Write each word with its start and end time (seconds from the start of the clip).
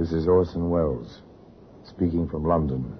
This 0.00 0.12
is 0.12 0.26
Orson 0.26 0.70
Welles, 0.70 1.20
speaking 1.84 2.26
from 2.26 2.46
London. 2.46 2.96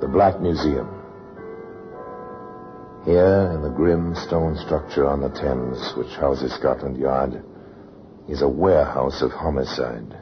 The 0.00 0.08
Black 0.08 0.40
Museum. 0.40 0.88
Here, 3.04 3.52
in 3.54 3.62
the 3.62 3.72
grim 3.76 4.16
stone 4.16 4.56
structure 4.56 5.06
on 5.06 5.20
the 5.20 5.28
Thames, 5.28 5.94
which 5.96 6.16
houses 6.16 6.52
Scotland 6.54 6.96
Yard, 6.96 7.40
is 8.28 8.42
a 8.42 8.48
warehouse 8.48 9.22
of 9.22 9.30
homicide. 9.30 10.18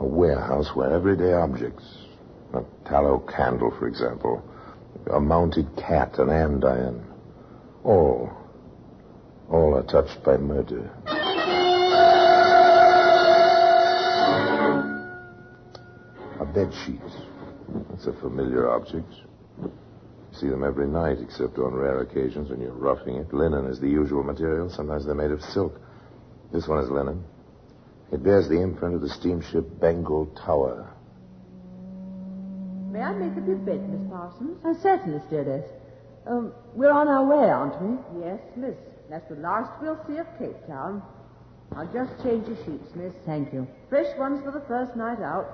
A 0.00 0.04
warehouse 0.04 0.74
where 0.74 0.92
everyday 0.92 1.32
objects, 1.32 1.84
a 2.54 2.64
tallow 2.88 3.20
candle, 3.20 3.70
for 3.78 3.86
example, 3.86 4.42
a 5.14 5.20
mounted 5.20 5.68
cat, 5.76 6.18
an 6.18 6.26
andiron, 6.26 7.06
all, 7.84 8.30
all 9.50 9.74
are 9.76 9.82
touched 9.82 10.22
by 10.24 10.36
murder. 10.36 10.90
A 16.40 16.44
bed 16.44 16.72
sheet. 16.84 17.00
That's 17.90 18.06
a 18.06 18.12
familiar 18.20 18.70
object. 18.70 19.12
You 19.62 19.72
see 20.32 20.48
them 20.48 20.64
every 20.64 20.86
night, 20.86 21.18
except 21.20 21.58
on 21.58 21.74
rare 21.74 22.00
occasions 22.00 22.50
when 22.50 22.60
you're 22.60 22.72
roughing 22.72 23.16
it. 23.16 23.32
Linen 23.32 23.66
is 23.66 23.80
the 23.80 23.88
usual 23.88 24.22
material. 24.22 24.70
Sometimes 24.70 25.06
they're 25.06 25.14
made 25.14 25.30
of 25.30 25.42
silk. 25.42 25.80
This 26.52 26.66
one 26.66 26.82
is 26.82 26.90
linen. 26.90 27.24
It 28.12 28.22
bears 28.24 28.48
the 28.48 28.60
imprint 28.60 28.94
of 28.94 29.00
the 29.00 29.08
steamship 29.08 29.80
Bengal 29.80 30.26
Tower. 30.44 30.92
May 32.90 33.00
I 33.00 33.12
make 33.12 33.38
up 33.38 33.46
your 33.46 33.56
bed, 33.56 33.88
Miss 33.88 34.10
Parsons? 34.10 34.58
Oh, 34.64 34.76
certainly, 34.82 35.20
stewardess. 35.28 35.64
Um, 36.30 36.52
we're 36.74 36.92
on 36.92 37.08
our 37.08 37.24
way, 37.24 37.50
aren't 37.50 37.82
we? 37.82 38.24
Yes, 38.24 38.38
miss. 38.54 38.76
That's 39.10 39.28
the 39.28 39.34
last 39.34 39.72
we'll 39.82 39.98
see 40.06 40.16
of 40.18 40.26
Cape 40.38 40.64
Town. 40.68 41.02
I'll 41.74 41.92
just 41.92 42.22
change 42.22 42.46
your 42.46 42.56
sheets, 42.58 42.94
miss. 42.94 43.12
Thank 43.26 43.52
you. 43.52 43.66
Fresh 43.88 44.16
ones 44.16 44.40
for 44.44 44.52
the 44.52 44.62
first 44.68 44.94
night 44.94 45.18
out. 45.18 45.46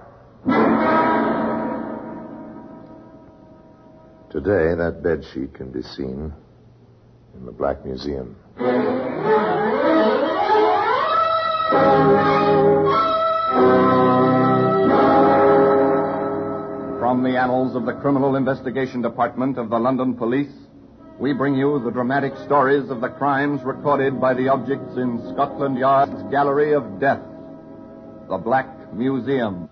Today, 4.30 4.74
that 4.76 5.00
bed 5.02 5.24
sheet 5.32 5.54
can 5.54 5.70
be 5.70 5.80
seen 5.80 6.34
in 7.34 7.46
the 7.46 7.52
Black 7.52 7.82
Museum. 7.86 8.36
From 16.98 17.22
the 17.22 17.38
annals 17.38 17.74
of 17.74 17.86
the 17.86 17.94
Criminal 17.94 18.36
Investigation 18.36 19.00
Department 19.00 19.56
of 19.56 19.70
the 19.70 19.78
London 19.78 20.14
Police, 20.14 20.65
we 21.18 21.32
bring 21.32 21.54
you 21.54 21.80
the 21.82 21.90
dramatic 21.90 22.34
stories 22.44 22.90
of 22.90 23.00
the 23.00 23.08
crimes 23.08 23.62
recorded 23.62 24.20
by 24.20 24.34
the 24.34 24.48
objects 24.48 24.96
in 24.96 25.18
Scotland 25.32 25.78
Yard's 25.78 26.22
Gallery 26.30 26.74
of 26.74 27.00
Death, 27.00 27.22
the 28.28 28.36
Black 28.36 28.92
Museum. 28.92 29.70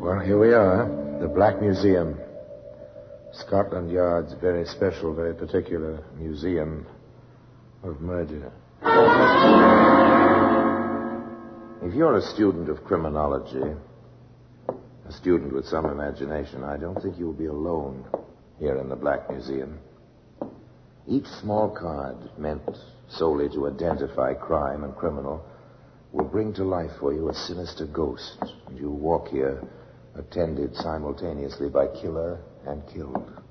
Well, 0.00 0.20
here 0.20 0.38
we 0.38 0.52
are, 0.52 1.18
the 1.20 1.28
Black 1.28 1.60
Museum. 1.60 2.21
Scotland 3.52 3.92
Yard's 3.92 4.32
very 4.40 4.64
special, 4.64 5.14
very 5.14 5.34
particular 5.34 6.02
museum 6.16 6.86
of 7.82 8.00
murder. 8.00 8.50
If 11.82 11.92
you're 11.92 12.16
a 12.16 12.22
student 12.22 12.70
of 12.70 12.82
criminology, 12.84 13.76
a 15.06 15.12
student 15.12 15.52
with 15.52 15.66
some 15.66 15.84
imagination, 15.84 16.64
I 16.64 16.78
don't 16.78 16.98
think 17.02 17.18
you'll 17.18 17.34
be 17.34 17.44
alone 17.44 18.06
here 18.58 18.78
in 18.78 18.88
the 18.88 18.96
Black 18.96 19.28
Museum. 19.28 19.78
Each 21.06 21.26
small 21.42 21.76
card 21.78 22.16
meant 22.38 22.62
solely 23.10 23.50
to 23.50 23.68
identify 23.68 24.32
crime 24.32 24.82
and 24.82 24.96
criminal 24.96 25.44
will 26.12 26.24
bring 26.24 26.54
to 26.54 26.64
life 26.64 26.92
for 26.98 27.12
you 27.12 27.28
a 27.28 27.34
sinister 27.34 27.84
ghost. 27.84 28.38
And 28.68 28.78
you 28.78 28.90
walk 28.90 29.28
here 29.28 29.62
attended 30.14 30.74
simultaneously 30.76 31.68
by 31.68 31.88
killer 32.00 32.40
and 32.66 32.82
killed. 32.86 33.41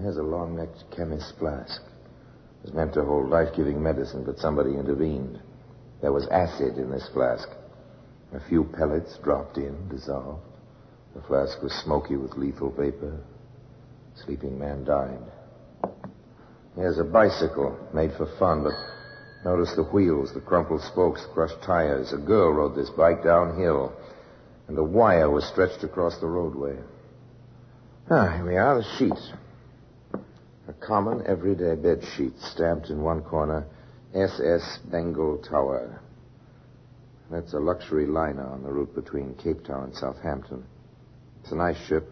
Here's 0.00 0.18
a 0.18 0.22
long-necked 0.22 0.84
chemist's 0.94 1.32
flask. 1.38 1.80
It 1.82 2.66
was 2.66 2.74
meant 2.74 2.94
to 2.94 3.04
hold 3.04 3.30
life-giving 3.30 3.82
medicine, 3.82 4.24
but 4.24 4.38
somebody 4.38 4.74
intervened. 4.74 5.40
There 6.02 6.12
was 6.12 6.28
acid 6.28 6.76
in 6.76 6.90
this 6.90 7.08
flask. 7.12 7.48
A 8.34 8.40
few 8.48 8.64
pellets 8.64 9.18
dropped 9.24 9.56
in, 9.56 9.88
dissolved. 9.88 10.42
The 11.14 11.22
flask 11.22 11.62
was 11.62 11.72
smoky 11.72 12.16
with 12.16 12.36
lethal 12.36 12.70
vapor. 12.70 13.18
Sleeping 14.24 14.58
man 14.58 14.84
died. 14.84 15.22
Here's 16.74 16.98
a 16.98 17.04
bicycle 17.04 17.78
made 17.94 18.12
for 18.12 18.26
fun, 18.38 18.64
but 18.64 18.74
notice 19.50 19.74
the 19.74 19.84
wheels, 19.84 20.34
the 20.34 20.40
crumpled 20.40 20.82
spokes, 20.82 21.24
crushed 21.32 21.62
tires. 21.62 22.12
A 22.12 22.18
girl 22.18 22.52
rode 22.52 22.76
this 22.76 22.90
bike 22.90 23.24
downhill, 23.24 23.94
and 24.68 24.76
a 24.76 24.84
wire 24.84 25.30
was 25.30 25.46
stretched 25.46 25.84
across 25.84 26.18
the 26.18 26.26
roadway. 26.26 26.76
Ah, 28.10 28.36
here 28.36 28.46
we 28.46 28.56
are, 28.56 28.76
the 28.76 28.84
sheet. 28.98 29.14
A 30.68 30.72
common 30.72 31.24
everyday 31.26 31.76
bed 31.76 32.02
sheet 32.16 32.32
stamped 32.40 32.90
in 32.90 33.00
one 33.00 33.22
corner, 33.22 33.66
SS 34.14 34.80
Bengal 34.90 35.38
Tower. 35.38 36.00
That's 37.30 37.52
a 37.54 37.60
luxury 37.60 38.06
liner 38.06 38.44
on 38.44 38.64
the 38.64 38.72
route 38.72 38.92
between 38.94 39.34
Cape 39.34 39.64
Town 39.64 39.84
and 39.84 39.94
Southampton. 39.94 40.64
It's 41.42 41.52
a 41.52 41.56
nice 41.56 41.76
ship 41.86 42.08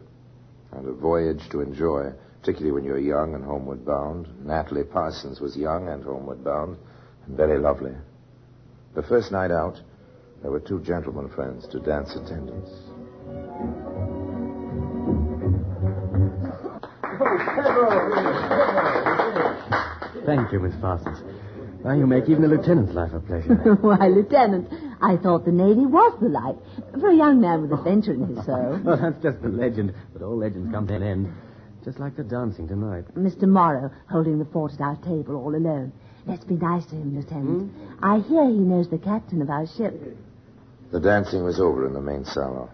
and 0.70 0.86
a 0.86 0.92
voyage 0.92 1.48
to 1.50 1.62
enjoy, 1.62 2.12
particularly 2.40 2.72
when 2.72 2.84
you're 2.84 2.98
young 2.98 3.34
and 3.34 3.44
homeward 3.44 3.84
bound. 3.84 4.28
Natalie 4.44 4.84
Parsons 4.84 5.40
was 5.40 5.56
young 5.56 5.88
and 5.88 6.04
homeward 6.04 6.44
bound 6.44 6.76
and 7.26 7.36
very 7.36 7.58
lovely. 7.58 7.94
The 8.94 9.02
first 9.02 9.32
night 9.32 9.50
out, 9.50 9.80
there 10.42 10.52
were 10.52 10.60
two 10.60 10.80
gentlemen 10.80 11.28
friends 11.28 11.66
to 11.68 11.80
dance 11.80 12.14
attendance. 12.14 12.70
Oh, 17.16 17.93
Thank 20.24 20.52
you, 20.52 20.60
Miss 20.60 20.74
Parsons. 20.80 21.18
Now 21.84 21.92
you 21.92 22.06
make 22.06 22.30
even 22.30 22.44
a 22.44 22.48
lieutenant's 22.48 22.94
life 22.94 23.12
a 23.12 23.20
pleasure. 23.20 23.54
Why, 23.82 24.08
Lieutenant, 24.08 24.72
I 25.02 25.18
thought 25.18 25.44
the 25.44 25.52
Navy 25.52 25.84
was 25.84 26.18
the 26.18 26.30
life 26.30 26.56
for 26.98 27.10
a 27.10 27.14
young 27.14 27.42
man 27.42 27.60
with 27.60 27.72
adventure 27.72 28.14
in 28.14 28.34
his 28.34 28.44
soul. 28.46 28.80
well, 28.84 28.96
that's 28.96 29.22
just 29.22 29.44
a 29.44 29.48
legend, 29.48 29.92
but 30.14 30.22
all 30.22 30.38
legends 30.38 30.72
come 30.72 30.86
to 30.86 30.94
an 30.94 31.02
end. 31.02 31.32
Just 31.84 32.00
like 32.00 32.16
the 32.16 32.24
dancing 32.24 32.66
tonight. 32.66 33.04
Mr. 33.14 33.42
Morrow 33.42 33.90
holding 34.10 34.38
the 34.38 34.46
fort 34.46 34.72
at 34.72 34.80
our 34.80 34.96
table 34.96 35.36
all 35.36 35.54
alone. 35.54 35.92
Let's 36.26 36.44
be 36.44 36.54
nice 36.54 36.86
to 36.86 36.94
him, 36.94 37.16
Lieutenant. 37.16 37.70
Hmm? 37.70 38.04
I 38.04 38.20
hear 38.20 38.46
he 38.46 38.56
knows 38.56 38.88
the 38.88 38.96
captain 38.96 39.42
of 39.42 39.50
our 39.50 39.66
ship. 39.66 39.92
The 40.90 41.00
dancing 41.00 41.44
was 41.44 41.60
over 41.60 41.86
in 41.86 41.92
the 41.92 42.00
main 42.00 42.24
salon. 42.24 42.70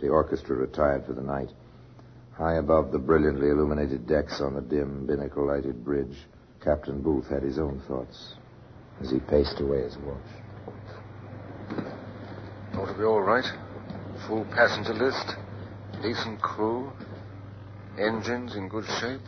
The 0.00 0.08
orchestra 0.08 0.54
retired 0.54 1.04
for 1.06 1.14
the 1.14 1.22
night. 1.22 1.48
High 2.32 2.58
above 2.58 2.92
the 2.92 2.98
brilliantly 3.00 3.48
illuminated 3.48 4.06
decks 4.06 4.40
on 4.40 4.54
the 4.54 4.60
dim, 4.60 5.06
binnacle 5.06 5.48
lighted 5.48 5.84
bridge, 5.84 6.16
Captain 6.64 7.02
Booth 7.02 7.26
had 7.28 7.42
his 7.42 7.58
own 7.58 7.82
thoughts 7.88 8.34
as 9.00 9.10
he 9.10 9.18
paced 9.18 9.60
away 9.60 9.82
his 9.82 9.96
watch. 9.98 10.18
Ought 12.74 12.86
to 12.86 12.94
be 12.96 13.04
all 13.04 13.20
right. 13.20 13.44
Full 14.28 14.44
passenger 14.44 14.94
list, 14.94 15.34
decent 16.02 16.40
crew, 16.40 16.92
engines 17.98 18.54
in 18.54 18.68
good 18.68 18.84
shape, 19.00 19.26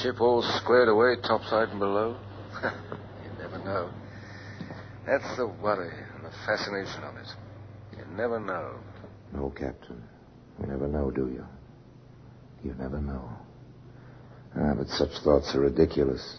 ship 0.00 0.20
all 0.20 0.42
squared 0.42 0.88
away, 0.88 1.16
topside 1.26 1.70
and 1.70 1.80
below. 1.80 2.16
you 2.62 3.30
never 3.38 3.58
know. 3.58 3.90
That's 5.06 5.36
the 5.36 5.48
worry 5.48 5.92
and 6.14 6.24
the 6.24 6.30
fascination 6.46 7.02
of 7.02 7.16
it. 7.16 7.26
You 7.98 8.04
never 8.16 8.38
know. 8.38 8.76
No, 9.32 9.50
Captain. 9.50 10.02
You 10.60 10.66
never 10.68 10.86
know, 10.86 11.10
do 11.10 11.28
you? 11.28 11.44
You 12.62 12.74
never 12.78 13.00
know. 13.00 13.28
Ah, 14.56 14.74
but 14.76 14.88
such 14.88 15.10
thoughts 15.22 15.54
are 15.54 15.60
ridiculous. 15.60 16.38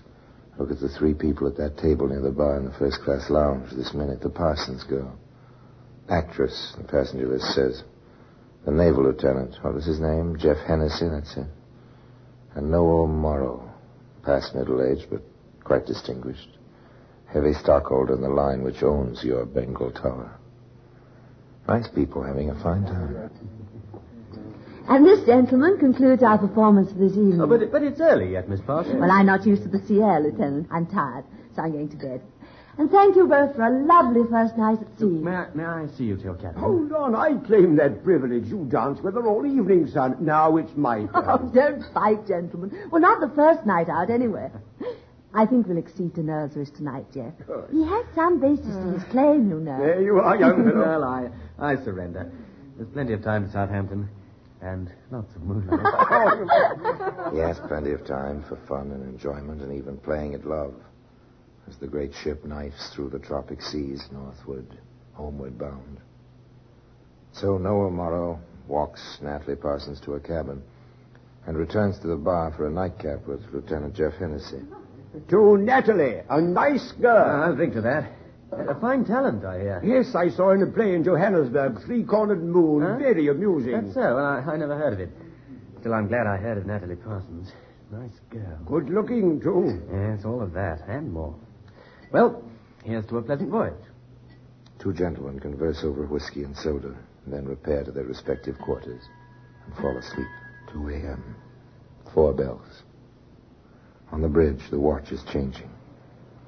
Look 0.58 0.72
at 0.72 0.80
the 0.80 0.90
three 0.90 1.14
people 1.14 1.48
at 1.48 1.58
that 1.58 1.78
table 1.78 2.08
near 2.08 2.22
the 2.22 2.32
bar 2.32 2.58
in 2.58 2.66
the 2.66 2.78
first 2.78 3.02
class 3.02 3.30
lounge 3.30 3.72
this 3.72 3.94
minute. 3.94 4.22
The 4.22 4.30
Parsons 4.30 4.84
girl. 4.84 5.18
Actress, 6.10 6.74
the 6.78 6.84
passenger 6.84 7.28
list 7.28 7.46
says. 7.56 7.84
The 8.66 8.72
naval 8.72 9.04
lieutenant. 9.04 9.56
What 9.62 9.74
was 9.74 9.86
his 9.86 10.00
name? 10.00 10.38
Jeff 10.38 10.58
Hennessy, 10.68 11.08
that's 11.10 11.36
it. 11.38 11.48
And 12.56 12.70
Noel 12.70 13.08
Morrow. 13.08 13.72
Past 14.24 14.54
middle 14.54 14.84
age, 14.84 15.08
but 15.10 15.22
quite 15.64 15.86
distinguished. 15.86 16.58
Heavy 17.28 17.54
stockholder 17.54 18.14
in 18.14 18.22
the 18.22 18.30
line 18.30 18.62
which 18.62 18.84
owns 18.84 19.24
your 19.24 19.46
Bengal 19.46 19.92
Tower. 19.92 20.38
Nice 21.68 21.88
people 21.96 22.22
having 22.22 22.50
a 22.50 22.62
fine 22.62 22.84
time. 22.84 23.32
And 24.92 25.06
this, 25.06 25.24
gentleman, 25.26 25.78
concludes 25.78 26.22
our 26.22 26.38
performance 26.38 26.92
for 26.92 26.98
this 27.00 27.14
evening. 27.14 27.40
Oh, 27.42 27.48
but, 27.48 27.72
but 27.72 27.82
it's 27.82 28.02
early 28.02 28.34
yet, 28.34 28.50
Miss 28.50 28.60
Parsons. 28.60 29.00
Well, 29.00 29.10
I'm 29.10 29.26
not 29.26 29.46
used 29.46 29.64
to 29.64 29.70
the 29.70 29.80
sea 29.88 30.02
air, 30.02 30.20
Lieutenant. 30.20 30.68
I'm 30.70 30.86
tired, 30.86 31.24
so 31.56 31.62
I'm 31.62 31.72
going 31.72 31.88
to 31.90 31.96
bed. 31.96 32.22
And 32.78 32.92
thank 32.92 33.16
you 33.16 33.26
both 33.26 33.56
for 33.56 33.64
a 33.64 33.86
lovely 33.86 34.24
first 34.30 34.58
night 34.58 34.80
at 34.82 35.00
sea. 35.00 35.06
May 35.06 35.32
I, 35.32 35.48
may 35.54 35.64
I 35.64 35.88
see 35.98 36.04
you 36.06 36.18
to 36.18 36.24
your 36.24 36.36
cabin? 36.36 36.60
Hold 36.60 36.92
on, 36.92 37.16
I 37.16 37.36
claim 37.48 37.78
that 37.78 38.04
privilege. 38.04 38.48
You 38.48 38.66
dance 38.70 39.00
with 39.02 39.14
her 39.16 39.26
all 39.26 39.46
evening, 39.46 39.88
son. 39.88 40.18
Now 40.20 40.58
it's 40.58 40.76
my 40.76 41.08
Oh, 41.14 41.38
turn. 41.38 41.52
don't 41.54 41.94
fight, 41.94 42.28
gentlemen. 42.28 42.72
Well, 42.92 43.02
not 43.02 43.22
the 43.22 43.34
first 43.34 43.66
night 43.66 43.88
out, 43.88 44.10
anyway. 44.10 44.50
I 45.34 45.46
think 45.46 45.68
we'll 45.68 45.78
exceed 45.78 46.16
to 46.16 46.24
Noel's 46.24 46.56
wish 46.58 46.72
tonight, 46.72 47.06
Jeff. 47.14 47.34
He 47.72 47.84
has 47.86 48.06
some 48.14 48.42
basis 48.42 48.76
to 48.76 48.92
his 48.94 49.04
claim, 49.06 49.50
you 49.50 49.60
know. 49.62 49.78
There 49.80 50.02
you 50.02 50.20
are, 50.20 50.36
young 50.38 50.66
fellow. 50.70 50.80
well, 50.86 51.04
I, 51.06 51.30
I 51.60 51.76
surrender. 51.78 52.30
There's 52.76 52.90
plenty 52.90 53.14
of 53.14 53.24
time 53.24 53.46
to 53.46 53.52
Southampton. 53.54 54.10
And 54.62 54.92
lots 55.10 55.36
of 55.36 55.42
moonlight. 55.42 55.80
Yes, 57.34 57.60
plenty 57.68 57.92
of 57.92 58.06
time 58.06 58.44
for 58.48 58.58
fun 58.68 58.92
and 58.92 59.04
enjoyment 59.04 59.62
and 59.62 59.74
even 59.74 59.98
playing 59.98 60.36
at 60.36 60.46
love 60.46 60.76
as 61.68 61.78
the 61.78 61.88
great 61.88 62.14
ship 62.14 62.44
knifes 62.46 62.92
through 62.94 63.10
the 63.10 63.20
tropic 63.20 63.62
seas 63.62 64.04
northward, 64.12 64.68
homeward 65.14 65.58
bound. 65.58 66.00
So 67.34 67.58
Noel 67.58 67.90
Morrow 67.90 68.40
walks 68.68 69.18
Natalie 69.22 69.56
Parsons 69.56 70.00
to 70.02 70.12
her 70.12 70.20
cabin 70.20 70.62
and 71.48 71.58
returns 71.58 71.98
to 72.00 72.08
the 72.08 72.16
bar 72.16 72.54
for 72.56 72.68
a 72.68 72.72
nightcap 72.72 73.26
with 73.26 73.42
Lieutenant 73.52 73.96
Jeff 73.96 74.14
Hennessy. 74.20 74.62
To 75.30 75.58
Natalie, 75.58 76.22
a 76.30 76.42
nice 76.42 76.92
girl. 76.94 77.42
I'll 77.44 77.56
drink 77.56 77.74
to 77.74 77.82
that. 77.82 78.12
A 78.52 78.76
fine 78.80 79.06
talent, 79.06 79.46
I 79.46 79.60
hear. 79.60 79.82
Yes, 79.84 80.14
I 80.14 80.30
saw 80.30 80.52
in 80.52 80.62
a 80.62 80.68
play 80.68 80.94
in 80.94 81.04
Johannesburg, 81.04 81.82
Three 81.86 82.04
Cornered 82.04 82.44
Moon. 82.44 82.82
Huh? 82.82 82.98
Very 82.98 83.30
amusing. 83.30 83.72
That's 83.72 83.94
so. 83.94 84.02
Well, 84.02 84.18
I, 84.18 84.40
I 84.40 84.58
never 84.58 84.78
heard 84.78 84.94
of 84.94 85.00
it. 85.00 85.10
Still, 85.80 85.94
I'm 85.94 86.08
glad 86.08 86.28
I 86.28 86.38
heard 86.38 86.58
of 86.58 86.66
Natalie 86.66 86.98
Parsons. 86.98 87.52
Nice 87.92 88.20
girl. 88.30 88.60
Good 88.66 88.90
looking, 88.90 89.40
too. 89.42 89.82
Yes, 89.92 90.26
all 90.26 90.42
of 90.42 90.54
that 90.54 90.82
and 90.88 91.12
more. 91.12 91.36
Well, 92.12 92.44
here's 92.84 93.06
to 93.08 93.18
a 93.18 93.22
pleasant 93.22 93.50
voyage. 93.50 93.74
Two 94.80 94.94
gentlemen 94.94 95.40
converse 95.40 95.84
over 95.84 96.06
whiskey 96.06 96.44
and 96.44 96.56
soda 96.58 96.96
and 97.26 97.34
then 97.34 97.46
repair 97.46 97.84
to 97.84 97.92
their 97.92 98.04
respective 98.04 98.58
quarters 98.60 99.04
and 99.66 99.76
fall 99.76 99.96
asleep. 99.98 100.28
2 100.74 100.90
a.m. 100.90 101.36
Four 102.14 102.34
bells. 102.34 102.84
On 104.12 104.22
the 104.22 104.28
bridge, 104.28 104.62
the 104.70 104.80
watch 104.80 105.12
is 105.12 105.24
changing. 105.32 105.70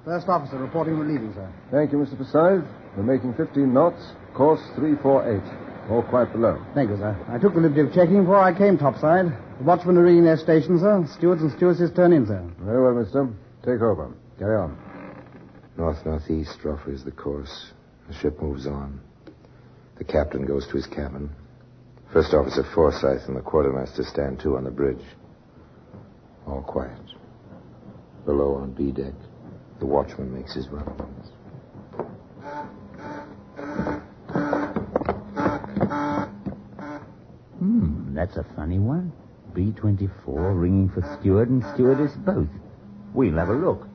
First 0.05 0.27
officer 0.27 0.57
reporting 0.57 0.97
relieving, 0.97 1.33
sir. 1.33 1.49
Thank 1.71 1.91
you, 1.91 1.97
Mr. 1.97 2.17
Forsyth. 2.17 2.65
We're 2.97 3.03
making 3.03 3.35
15 3.35 3.73
knots. 3.73 4.01
Course 4.35 4.59
348. 4.75 5.89
All 5.89 6.03
quite 6.03 6.31
below. 6.31 6.63
Thank 6.73 6.89
you, 6.89 6.97
sir. 6.97 7.15
I 7.29 7.37
took 7.37 7.53
the 7.53 7.61
liberty 7.61 7.81
of 7.81 7.93
checking 7.93 8.21
before 8.21 8.39
I 8.39 8.57
came 8.57 8.77
topside. 8.77 9.27
The 9.59 9.63
watchmen 9.63 9.97
are 9.97 10.03
ringing 10.03 10.25
their 10.25 10.37
stations, 10.37 10.81
sir. 10.81 11.05
Stewards 11.17 11.41
and 11.41 11.51
stewardesses 11.53 11.91
turn 11.95 12.11
in, 12.11 12.27
sir. 12.27 12.43
Very 12.59 12.81
well, 12.83 13.01
mister. 13.01 13.29
Take 13.63 13.81
over. 13.81 14.13
Carry 14.39 14.57
on. 14.57 14.77
North 15.77 16.05
northeast 16.05 16.57
roughly 16.63 16.93
is 16.93 17.03
the 17.03 17.11
course. 17.11 17.71
The 18.07 18.13
ship 18.15 18.41
moves 18.41 18.67
on. 18.67 18.99
The 19.97 20.03
captain 20.03 20.45
goes 20.45 20.67
to 20.67 20.73
his 20.73 20.87
cabin. 20.87 21.29
First 22.11 22.33
Officer 22.33 22.63
Forsyth 22.75 23.27
and 23.27 23.37
the 23.37 23.41
quartermaster 23.41 24.03
stand 24.03 24.39
to 24.41 24.57
on 24.57 24.65
the 24.65 24.71
bridge. 24.71 25.03
All 26.45 26.61
quiet. 26.61 26.99
Below 28.25 28.55
on 28.55 28.73
B 28.73 28.91
deck, 28.91 29.13
the 29.83 29.87
watchman 29.87 30.33
makes 30.33 30.53
his 30.53 30.69
rounds. 30.69 31.27
Hmm, 37.59 38.15
that's 38.15 38.37
a 38.37 38.45
funny 38.55 38.79
one. 38.79 39.11
B-24 39.53 40.09
ringing 40.57 40.87
for 40.87 41.01
steward 41.19 41.49
and 41.49 41.61
stewardess 41.73 42.13
both. 42.25 42.47
We'll 43.13 43.35
have 43.35 43.49
a 43.49 43.53
look. 43.53 43.85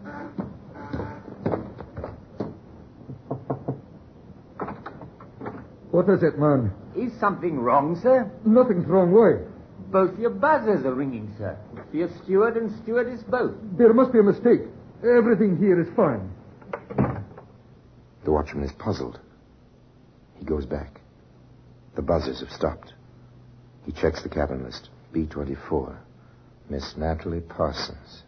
What 5.90 6.10
is 6.10 6.22
it, 6.22 6.38
man? 6.38 6.70
Is 6.94 7.18
something 7.18 7.58
wrong, 7.58 7.98
sir? 8.02 8.30
Nothing's 8.44 8.84
wrong 8.86 9.10
way. 9.10 9.42
Both 9.90 10.18
your 10.18 10.30
buzzers 10.30 10.84
are 10.84 10.92
ringing, 10.92 11.34
sir. 11.38 11.56
For 11.90 11.96
your 11.96 12.10
steward 12.22 12.58
and 12.58 12.70
stewardess 12.82 13.22
both. 13.22 13.54
There 13.78 13.94
must 13.94 14.12
be 14.12 14.18
a 14.18 14.22
mistake. 14.22 14.60
Everything 15.02 15.56
here 15.56 15.80
is 15.80 15.88
fine. 15.94 16.30
The 18.24 18.32
watchman 18.32 18.64
is 18.64 18.72
puzzled. 18.72 19.20
He 20.36 20.44
goes 20.44 20.66
back. 20.66 21.00
The 21.94 22.02
buzzers 22.02 22.40
have 22.40 22.50
stopped. 22.50 22.94
He 23.86 23.92
checks 23.92 24.22
the 24.22 24.28
cabin 24.28 24.64
list. 24.64 24.90
B-24. 25.12 25.96
Miss 26.68 26.96
Natalie 26.96 27.40
Parsons. 27.40 28.24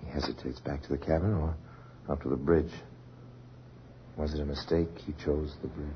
He 0.00 0.10
hesitates 0.10 0.60
back 0.60 0.82
to 0.82 0.88
the 0.88 0.98
cabin 0.98 1.34
or 1.34 1.54
up 2.08 2.22
to 2.22 2.28
the 2.28 2.36
bridge. 2.36 2.72
Was 4.16 4.32
it 4.32 4.40
a 4.40 4.44
mistake 4.44 4.88
he 5.04 5.12
chose 5.24 5.56
the 5.60 5.68
bridge? 5.68 5.88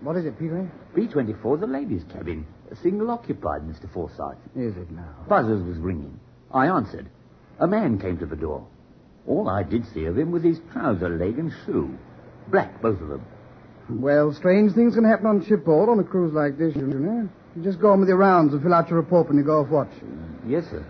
What 0.00 0.16
is 0.16 0.24
it, 0.24 0.38
Peter? 0.38 0.70
B-24, 0.94 1.60
the 1.60 1.66
ladies' 1.66 2.04
cabin. 2.10 2.46
A 2.70 2.76
single 2.76 3.10
occupied, 3.10 3.62
Mr. 3.62 3.90
Forsyth. 3.92 4.38
Is 4.54 4.76
it 4.76 4.90
now? 4.90 5.14
Buzzers 5.28 5.62
was 5.62 5.76
ringing. 5.78 6.18
I 6.52 6.66
answered. 6.66 7.08
A 7.60 7.66
man 7.66 7.98
came 7.98 8.18
to 8.18 8.26
the 8.26 8.36
door. 8.36 8.66
All 9.26 9.48
I 9.48 9.62
did 9.62 9.84
see 9.92 10.04
of 10.04 10.16
him 10.16 10.30
was 10.30 10.42
his 10.42 10.60
trouser 10.72 11.08
leg 11.08 11.38
and 11.38 11.52
shoe. 11.64 11.96
Black, 12.48 12.80
both 12.80 13.00
of 13.00 13.08
them. 13.08 13.24
Well, 13.88 14.32
strange 14.32 14.72
things 14.72 14.94
can 14.94 15.04
happen 15.04 15.26
on 15.26 15.44
shipboard 15.46 15.88
on 15.88 15.98
a 15.98 16.04
cruise 16.04 16.32
like 16.32 16.58
this, 16.58 16.74
you 16.74 16.82
know. 16.82 17.28
You 17.54 17.62
just 17.62 17.80
go 17.80 17.90
on 17.92 18.00
with 18.00 18.08
your 18.08 18.18
rounds 18.18 18.52
and 18.52 18.62
fill 18.62 18.74
out 18.74 18.88
your 18.88 18.98
report 18.98 19.28
when 19.28 19.38
you 19.38 19.44
go 19.44 19.60
off 19.60 19.68
watch. 19.68 19.90
Mm, 20.04 20.50
yes, 20.50 20.64
sir. 20.70 20.84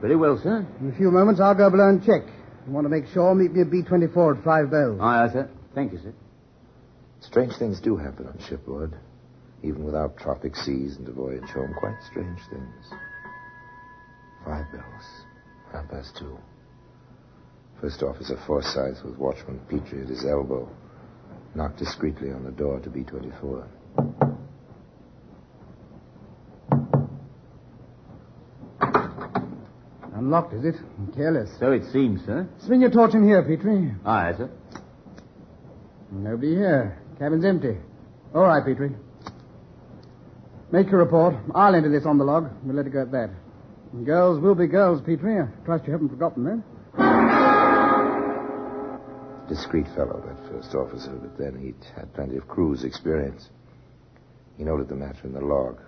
Very 0.00 0.16
well, 0.16 0.38
sir. 0.42 0.66
In 0.80 0.92
a 0.92 0.96
few 0.96 1.10
moments, 1.10 1.40
I'll 1.40 1.54
go 1.54 1.70
below 1.70 1.88
and 1.88 2.04
check. 2.04 2.22
You 2.66 2.72
want 2.72 2.84
to 2.84 2.88
make 2.88 3.06
sure, 3.08 3.34
meet 3.34 3.52
me 3.52 3.62
at 3.62 3.70
B-24 3.70 4.38
at 4.38 4.44
five 4.44 4.70
bells. 4.70 5.00
Aye, 5.00 5.24
aye, 5.24 5.32
sir. 5.32 5.50
Thank 5.74 5.92
you, 5.92 5.98
sir. 5.98 6.12
Strange 7.20 7.54
things 7.58 7.80
do 7.80 7.96
happen 7.96 8.26
on 8.26 8.38
shipboard, 8.48 8.94
even 9.62 9.84
without 9.84 10.16
tropic 10.18 10.54
seas 10.54 10.96
and 10.96 11.08
a 11.08 11.12
voyage 11.12 11.48
home. 11.50 11.74
Quite 11.78 11.96
strange 12.10 12.38
things. 12.50 12.92
Five 14.44 14.66
bells. 14.70 15.04
Half 15.72 15.88
past 15.90 16.16
two. 16.16 16.38
First 17.80 18.02
Officer 18.02 18.36
Forsyth 18.46 19.04
with 19.04 19.16
Watchman 19.18 19.60
Petrie 19.68 20.02
at 20.02 20.08
his 20.08 20.24
elbow 20.24 20.68
knocked 21.54 21.78
discreetly 21.78 22.30
on 22.30 22.44
the 22.44 22.50
door 22.50 22.80
to 22.80 22.90
B-24. 22.90 23.66
Unlocked, 30.14 30.54
is 30.54 30.64
it? 30.64 30.74
Careless. 31.14 31.48
So 31.60 31.70
it 31.70 31.82
seems, 31.92 32.24
sir. 32.26 32.48
Swing 32.66 32.80
your 32.80 32.90
torch 32.90 33.14
in 33.14 33.26
here, 33.26 33.42
Petrie. 33.42 33.94
Aye, 34.04 34.32
sir. 34.36 34.50
Nobody 36.10 36.56
here. 36.56 37.00
Cabin's 37.18 37.44
empty. 37.44 37.76
All 38.34 38.42
right, 38.42 38.64
Petrie. 38.64 38.94
Make 40.72 40.90
your 40.90 40.98
report. 40.98 41.34
I'll 41.54 41.74
enter 41.74 41.90
this 41.90 42.04
on 42.04 42.18
the 42.18 42.24
log. 42.24 42.50
We'll 42.64 42.74
let 42.76 42.86
it 42.86 42.92
go 42.92 43.02
at 43.02 43.12
that. 43.12 43.30
And 43.92 44.04
girls 44.04 44.40
will 44.40 44.56
be 44.56 44.66
girls, 44.66 45.00
Petrie. 45.00 45.40
I 45.40 45.46
trust 45.64 45.86
you 45.86 45.92
haven't 45.92 46.10
forgotten 46.10 46.44
that. 46.44 47.37
Discreet 49.48 49.86
fellow, 49.96 50.22
that 50.26 50.52
first 50.52 50.74
officer, 50.74 51.10
but 51.10 51.38
then 51.38 51.58
he'd 51.58 51.82
had 51.96 52.12
plenty 52.12 52.36
of 52.36 52.46
cruise 52.46 52.84
experience. 52.84 53.48
He 54.58 54.64
noted 54.64 54.88
the 54.88 54.94
matter 54.94 55.20
in 55.24 55.32
the 55.32 55.40
log. 55.40 55.80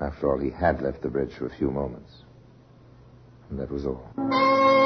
After 0.00 0.32
all, 0.32 0.38
he 0.38 0.50
had 0.50 0.82
left 0.82 1.02
the 1.02 1.08
bridge 1.08 1.32
for 1.38 1.46
a 1.46 1.56
few 1.56 1.70
moments. 1.70 2.10
And 3.50 3.60
that 3.60 3.70
was 3.70 3.86
all. 3.86 4.83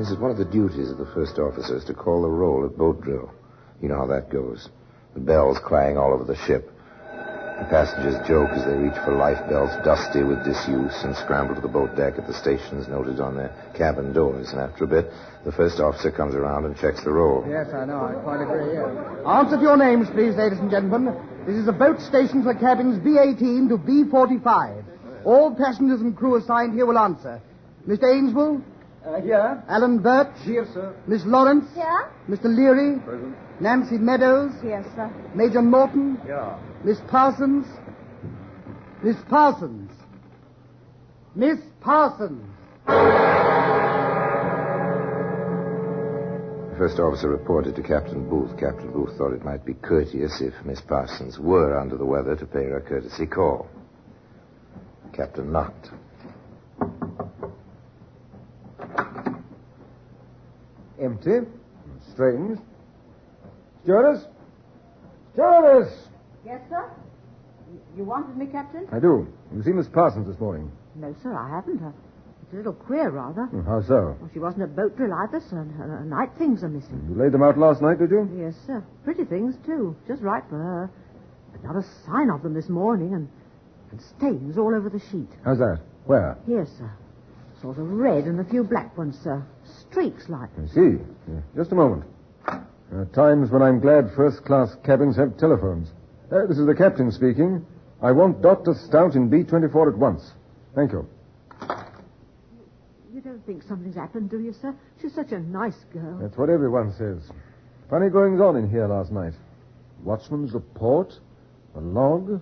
Happens 0.00 0.16
that 0.16 0.22
one 0.22 0.30
of 0.30 0.38
the 0.38 0.46
duties 0.46 0.90
of 0.90 0.96
the 0.96 1.12
first 1.12 1.38
officer 1.38 1.76
is 1.76 1.84
to 1.84 1.92
call 1.92 2.22
the 2.22 2.28
roll 2.30 2.64
at 2.64 2.74
boat 2.78 3.02
drill. 3.02 3.30
You 3.82 3.90
know 3.90 3.98
how 3.98 4.06
that 4.06 4.30
goes. 4.30 4.70
The 5.12 5.20
bells 5.20 5.58
clang 5.58 5.98
all 5.98 6.14
over 6.14 6.24
the 6.24 6.40
ship. 6.48 6.72
The 7.04 7.68
passengers 7.68 8.16
joke 8.26 8.48
as 8.56 8.64
they 8.64 8.80
reach 8.80 8.96
for 9.04 9.12
life 9.12 9.36
belts 9.50 9.76
dusty 9.84 10.22
with 10.22 10.42
disuse 10.42 10.96
and 11.04 11.14
scramble 11.14 11.54
to 11.54 11.60
the 11.60 11.68
boat 11.68 11.96
deck 11.96 12.14
at 12.16 12.26
the 12.26 12.32
stations 12.32 12.88
noted 12.88 13.20
on 13.20 13.36
their 13.36 13.52
cabin 13.76 14.14
doors. 14.14 14.48
And 14.52 14.60
after 14.62 14.84
a 14.84 14.86
bit, 14.86 15.12
the 15.44 15.52
first 15.52 15.80
officer 15.80 16.10
comes 16.10 16.34
around 16.34 16.64
and 16.64 16.74
checks 16.78 17.04
the 17.04 17.12
roll. 17.12 17.44
Yes, 17.46 17.68
I 17.68 17.84
know. 17.84 18.00
I 18.00 18.14
quite 18.24 18.40
agree, 18.40 18.72
yeah. 18.72 19.28
Answer 19.28 19.56
to 19.56 19.62
your 19.62 19.76
names, 19.76 20.08
please, 20.08 20.32
ladies 20.32 20.60
and 20.60 20.70
gentlemen. 20.70 21.12
This 21.44 21.56
is 21.56 21.68
a 21.68 21.76
boat 21.76 22.00
station 22.00 22.42
for 22.42 22.54
cabins 22.54 23.04
B-18 23.04 23.68
to 23.68 23.76
B-45. 23.76 24.82
All 25.26 25.54
passengers 25.54 26.00
and 26.00 26.16
crew 26.16 26.36
assigned 26.36 26.72
here 26.72 26.86
will 26.86 26.96
answer. 26.96 27.42
Mr. 27.86 28.08
Ainsworth? 28.08 28.62
Uh, 29.04 29.20
here. 29.22 29.62
Alan 29.68 29.98
Birch? 30.00 30.36
Here, 30.44 30.66
sir. 30.74 30.94
Miss 31.06 31.24
Lawrence? 31.24 31.66
Yeah? 31.74 32.08
Mr. 32.28 32.44
Leary? 32.44 32.98
Present. 33.00 33.34
Nancy 33.60 33.96
Meadows? 33.96 34.52
Yes, 34.62 34.84
sir. 34.94 35.10
Major 35.34 35.62
Morton. 35.62 36.20
Yeah. 36.26 36.58
Miss 36.84 36.98
Parsons? 37.08 37.66
Miss 39.02 39.16
Parsons. 39.28 39.90
Miss 41.34 41.58
Parsons. 41.80 42.46
The 46.70 46.76
first 46.76 46.98
officer 46.98 47.28
reported 47.28 47.76
to 47.76 47.82
Captain 47.82 48.28
Booth. 48.28 48.58
Captain 48.58 48.90
Booth 48.92 49.16
thought 49.16 49.32
it 49.32 49.44
might 49.44 49.64
be 49.64 49.74
courteous 49.74 50.40
if 50.40 50.54
Miss 50.64 50.80
Parsons 50.80 51.38
were 51.38 51.78
under 51.78 51.96
the 51.96 52.06
weather 52.06 52.36
to 52.36 52.46
pay 52.46 52.64
her 52.64 52.78
a 52.78 52.82
courtesy 52.82 53.26
call. 53.26 53.68
Captain 55.14 55.50
knocked. 55.52 55.90
Empty. 61.00 61.40
Strange. 62.12 62.58
Stewardess? 63.84 64.24
Stewardess! 65.32 66.08
Yes, 66.44 66.60
sir? 66.68 66.90
You 67.96 68.04
wanted 68.04 68.36
me, 68.36 68.46
Captain? 68.46 68.86
I 68.92 68.98
do. 68.98 69.26
You 69.54 69.62
see 69.62 69.70
Miss 69.72 69.88
Parsons 69.88 70.26
this 70.26 70.38
morning? 70.40 70.70
No, 70.96 71.14
sir, 71.22 71.34
I 71.34 71.48
haven't. 71.48 71.82
Uh, 71.82 71.92
It's 72.42 72.52
a 72.52 72.56
little 72.56 72.72
queer, 72.72 73.10
rather. 73.10 73.44
Hmm, 73.46 73.62
How 73.66 73.80
so? 73.82 74.16
Well, 74.20 74.30
she 74.32 74.38
wasn't 74.38 74.64
at 74.64 74.74
boat 74.76 74.96
drill 74.96 75.12
either, 75.14 75.40
sir, 75.40 75.60
and 75.60 75.70
her, 75.72 75.86
her 75.98 76.04
night 76.04 76.30
things 76.38 76.64
are 76.64 76.68
missing. 76.68 77.06
You 77.08 77.14
laid 77.14 77.32
them 77.32 77.42
out 77.42 77.56
last 77.58 77.80
night, 77.80 77.98
did 77.98 78.10
you? 78.10 78.28
Yes, 78.36 78.54
sir. 78.66 78.82
Pretty 79.04 79.24
things, 79.24 79.54
too. 79.64 79.94
Just 80.08 80.22
right 80.22 80.42
for 80.50 80.58
her. 80.58 80.90
But 81.52 81.62
not 81.64 81.76
a 81.76 81.84
sign 82.06 82.28
of 82.30 82.42
them 82.42 82.54
this 82.54 82.68
morning, 82.68 83.14
and, 83.14 83.28
and 83.92 84.00
stains 84.00 84.58
all 84.58 84.74
over 84.74 84.90
the 84.90 84.98
sheet. 85.10 85.28
How's 85.44 85.58
that? 85.58 85.80
Where? 86.06 86.36
Here, 86.46 86.66
sir. 86.78 86.90
Sort 87.60 87.78
of 87.78 87.90
red 87.90 88.24
and 88.24 88.40
a 88.40 88.44
few 88.44 88.64
black 88.64 88.96
ones, 88.96 89.18
sir. 89.22 89.44
Streaks 89.64 90.28
like. 90.28 90.48
I 90.62 90.66
see. 90.66 90.96
Yeah, 91.28 91.40
Just 91.54 91.72
a 91.72 91.74
moment. 91.74 92.04
There 92.46 93.00
are 93.02 93.08
times 93.14 93.50
when 93.50 93.62
I'm 93.62 93.80
glad 93.80 94.10
first 94.16 94.44
class 94.44 94.74
cabins 94.84 95.16
have 95.16 95.36
telephones. 95.36 95.88
Uh, 96.32 96.46
this 96.46 96.58
is 96.58 96.66
the 96.66 96.74
captain 96.74 97.12
speaking. 97.12 97.64
I 98.02 98.12
want 98.12 98.40
Dr. 98.40 98.74
Stout 98.74 99.14
in 99.14 99.28
B24 99.28 99.92
at 99.92 99.98
once. 99.98 100.32
Thank 100.74 100.92
you. 100.92 101.06
You 103.12 103.20
don't 103.20 103.44
think 103.44 103.62
something's 103.62 103.96
happened, 103.96 104.30
do 104.30 104.40
you, 104.40 104.54
sir? 104.54 104.74
She's 105.02 105.14
such 105.14 105.32
a 105.32 105.38
nice 105.38 105.84
girl. 105.92 106.18
That's 106.20 106.38
what 106.38 106.48
everyone 106.48 106.92
says. 106.96 107.30
Funny 107.90 108.08
goings 108.08 108.40
on 108.40 108.56
in 108.56 108.70
here 108.70 108.86
last 108.86 109.12
night. 109.12 109.34
Watchman's 110.02 110.54
report, 110.54 111.12
a 111.76 111.80
log. 111.80 112.40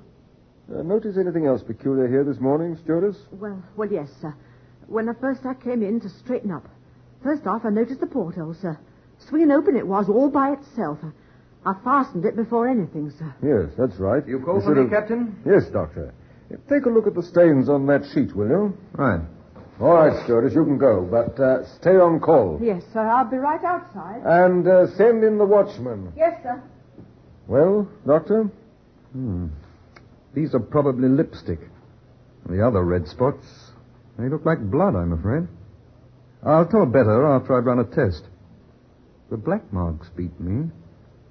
Uh, 0.72 0.82
notice 0.82 1.16
anything 1.18 1.46
else 1.46 1.62
peculiar 1.62 2.06
here 2.06 2.22
this 2.22 2.38
morning, 2.38 2.76
stewardess? 2.84 3.16
Well, 3.32 3.60
well, 3.76 3.90
yes, 3.90 4.08
sir. 4.20 4.32
When 4.88 5.08
I 5.08 5.12
first 5.20 5.44
I 5.46 5.54
came 5.54 5.82
in 5.82 6.00
to 6.00 6.08
straighten 6.08 6.50
up, 6.50 6.66
first 7.22 7.46
off 7.46 7.64
I 7.64 7.70
noticed 7.70 8.00
the 8.00 8.06
porthole, 8.06 8.54
sir. 8.54 8.76
Swinging 9.18 9.50
open 9.52 9.76
it 9.76 9.86
was 9.86 10.08
all 10.08 10.30
by 10.30 10.52
itself. 10.52 10.98
I, 11.02 11.70
I 11.70 11.74
fastened 11.84 12.24
it 12.24 12.36
before 12.36 12.68
anything, 12.68 13.10
sir. 13.18 13.34
Yes, 13.42 13.74
that's 13.76 13.96
right. 14.00 14.26
You 14.26 14.40
called 14.40 14.62
should 14.62 14.74
for 14.74 14.74
me, 14.76 14.82
have- 14.82 14.90
Captain? 14.90 15.36
Yes, 15.44 15.66
Doctor. 15.70 16.12
Take 16.68 16.86
a 16.86 16.88
look 16.88 17.06
at 17.06 17.14
the 17.14 17.22
stains 17.22 17.68
on 17.68 17.86
that 17.86 18.02
sheet, 18.14 18.34
will 18.34 18.48
you? 18.48 18.78
Right. 18.92 19.20
All 19.80 19.92
right, 19.94 20.24
stewardess, 20.24 20.54
you 20.54 20.64
can 20.64 20.78
go, 20.78 21.02
but 21.08 21.38
uh, 21.38 21.64
stay 21.78 21.96
on 21.96 22.18
call. 22.20 22.58
Yes, 22.60 22.82
sir. 22.92 23.00
I'll 23.06 23.30
be 23.30 23.36
right 23.36 23.62
outside. 23.62 24.22
And 24.24 24.66
uh, 24.66 24.86
send 24.96 25.22
in 25.22 25.38
the 25.38 25.44
watchman. 25.44 26.12
Yes, 26.16 26.42
sir. 26.42 26.60
Well, 27.46 27.86
Doctor? 28.06 28.50
Hmm. 29.12 29.46
These 30.34 30.54
are 30.54 30.60
probably 30.60 31.08
lipstick. 31.08 31.60
The 32.48 32.66
other 32.66 32.82
red 32.82 33.06
spots, 33.06 33.67
they 34.18 34.28
look 34.28 34.44
like 34.44 34.58
blood, 34.60 34.94
I'm 34.94 35.12
afraid. 35.12 35.46
I'll 36.44 36.66
tell 36.66 36.86
better 36.86 37.26
after 37.26 37.56
I've 37.56 37.64
run 37.64 37.78
a 37.78 37.84
test. 37.84 38.24
The 39.30 39.36
black 39.36 39.72
marks 39.72 40.08
beat 40.16 40.38
me. 40.40 40.70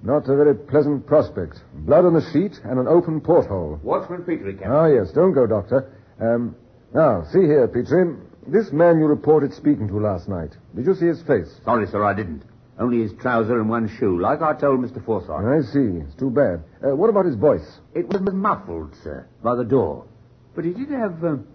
Not 0.02 0.28
a 0.28 0.36
very 0.36 0.54
pleasant 0.54 1.06
prospect. 1.06 1.60
Blood 1.74 2.04
on 2.04 2.14
the 2.14 2.30
sheet 2.32 2.60
and 2.64 2.78
an 2.78 2.86
open 2.86 3.20
porthole. 3.20 3.80
Watchman 3.82 4.22
Petrie, 4.24 4.54
Captain. 4.54 4.70
Ah, 4.70 4.86
yes. 4.86 5.10
Don't 5.12 5.32
go, 5.32 5.46
Doctor. 5.46 5.92
Um, 6.20 6.54
now, 6.94 7.24
see 7.32 7.40
here, 7.40 7.66
Petrie. 7.66 8.14
This 8.46 8.72
man 8.72 8.98
you 8.98 9.06
reported 9.06 9.52
speaking 9.52 9.88
to 9.88 9.98
last 9.98 10.28
night. 10.28 10.52
Did 10.74 10.86
you 10.86 10.94
see 10.94 11.06
his 11.06 11.20
face? 11.22 11.48
Sorry, 11.64 11.86
sir, 11.86 12.04
I 12.04 12.14
didn't. 12.14 12.44
Only 12.78 13.02
his 13.02 13.12
trouser 13.20 13.58
and 13.60 13.68
one 13.68 13.88
shoe, 13.98 14.20
like 14.20 14.40
I 14.40 14.54
told 14.54 14.80
Mr. 14.80 15.04
Forsyth. 15.04 15.30
I 15.30 15.60
see. 15.72 16.00
It's 16.06 16.14
too 16.14 16.30
bad. 16.30 16.62
Uh, 16.82 16.94
what 16.94 17.10
about 17.10 17.26
his 17.26 17.34
voice? 17.34 17.80
It 17.94 18.06
was 18.06 18.22
muffled, 18.32 18.94
sir, 19.02 19.26
by 19.42 19.56
the 19.56 19.64
door. 19.64 20.06
But 20.54 20.64
he 20.64 20.72
did 20.72 20.90
have, 20.90 21.22
um, 21.24 21.46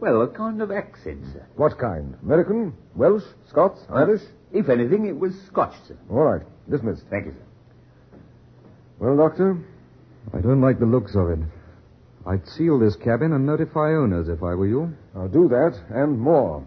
well, 0.00 0.22
a 0.22 0.28
kind 0.28 0.62
of 0.62 0.70
accent, 0.70 1.24
sir. 1.32 1.46
What 1.56 1.78
kind? 1.78 2.16
American? 2.22 2.74
Welsh? 2.94 3.24
Scots? 3.48 3.80
Irish? 3.90 4.22
If 4.52 4.68
anything, 4.68 5.06
it 5.06 5.18
was 5.18 5.34
Scotch, 5.46 5.74
sir. 5.86 5.96
All 6.10 6.22
right. 6.22 6.42
Dismissed. 6.70 7.04
Thank 7.10 7.26
you, 7.26 7.32
sir. 7.32 8.18
Well, 8.98 9.16
Doctor? 9.16 9.58
I 10.32 10.40
don't 10.40 10.60
like 10.60 10.78
the 10.78 10.86
looks 10.86 11.14
of 11.14 11.30
it. 11.30 11.38
I'd 12.26 12.46
seal 12.48 12.78
this 12.78 12.96
cabin 12.96 13.32
and 13.32 13.46
notify 13.46 13.94
owners 13.94 14.28
if 14.28 14.42
I 14.42 14.54
were 14.54 14.66
you. 14.66 14.94
I'll 15.16 15.28
do 15.28 15.48
that 15.48 15.78
and 15.90 16.18
more. 16.18 16.66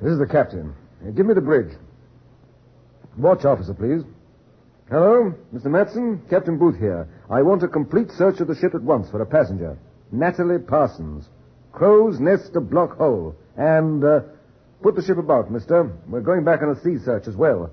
This 0.00 0.12
is 0.12 0.18
the 0.18 0.26
captain. 0.26 0.74
Give 1.14 1.26
me 1.26 1.34
the 1.34 1.40
bridge. 1.40 1.76
Watch 3.16 3.44
officer, 3.44 3.74
please. 3.74 4.02
Hello, 4.90 5.32
Mr. 5.54 5.66
Matson. 5.66 6.22
Captain 6.28 6.58
Booth 6.58 6.78
here. 6.78 7.08
I 7.30 7.42
want 7.42 7.62
a 7.62 7.68
complete 7.68 8.10
search 8.12 8.40
of 8.40 8.48
the 8.48 8.56
ship 8.56 8.74
at 8.74 8.82
once 8.82 9.08
for 9.10 9.22
a 9.22 9.26
passenger. 9.26 9.78
Natalie 10.12 10.58
Parsons. 10.58 11.28
Crow's 11.72 12.20
nest 12.20 12.54
a 12.54 12.60
block 12.60 12.96
hole. 12.98 13.34
And, 13.56 14.04
uh, 14.04 14.20
put 14.82 14.94
the 14.94 15.02
ship 15.02 15.18
about, 15.18 15.50
mister. 15.50 15.90
We're 16.08 16.20
going 16.20 16.44
back 16.44 16.62
on 16.62 16.70
a 16.70 16.80
sea 16.80 16.98
search 17.04 17.26
as 17.26 17.34
well. 17.34 17.70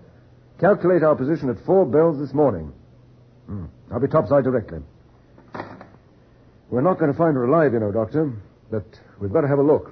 Calculate 0.59 1.03
our 1.03 1.15
position 1.15 1.49
at 1.49 1.59
four 1.65 1.85
bells 1.85 2.17
this 2.19 2.33
morning. 2.33 2.73
Hmm. 3.45 3.65
I'll 3.91 3.99
be 3.99 4.07
topside 4.07 4.43
directly. 4.43 4.79
We're 6.69 6.81
not 6.81 6.99
going 6.99 7.11
to 7.11 7.17
find 7.17 7.35
her 7.35 7.45
alive, 7.45 7.73
you 7.73 7.79
know, 7.79 7.91
Doctor. 7.91 8.33
But 8.69 8.85
we've 9.19 9.33
got 9.33 9.41
to 9.41 9.47
have 9.47 9.59
a 9.59 9.63
look. 9.63 9.91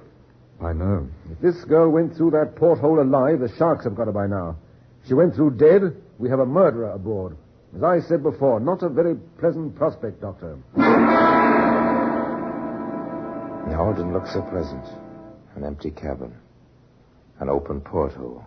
I 0.60 0.72
know. 0.72 1.08
If 1.30 1.40
this 1.40 1.64
girl 1.64 1.90
went 1.90 2.16
through 2.16 2.32
that 2.32 2.56
porthole 2.56 3.00
alive, 3.00 3.40
the 3.40 3.48
sharks 3.56 3.84
have 3.84 3.94
got 3.94 4.06
her 4.06 4.12
by 4.12 4.26
now. 4.26 4.56
If 5.02 5.08
she 5.08 5.14
went 5.14 5.34
through 5.34 5.52
dead, 5.52 5.96
we 6.18 6.28
have 6.28 6.40
a 6.40 6.46
murderer 6.46 6.92
aboard. 6.92 7.36
As 7.76 7.82
I 7.82 8.00
said 8.00 8.22
before, 8.22 8.60
not 8.60 8.82
a 8.82 8.88
very 8.88 9.14
pleasant 9.38 9.76
prospect, 9.76 10.20
Doctor. 10.20 10.58
No, 13.70 13.90
it 13.90 13.96
didn't 13.96 14.12
look 14.12 14.26
so 14.26 14.42
pleasant. 14.42 14.84
An 15.54 15.64
empty 15.64 15.90
cabin, 15.90 16.34
an 17.40 17.48
open 17.48 17.80
porthole, 17.80 18.44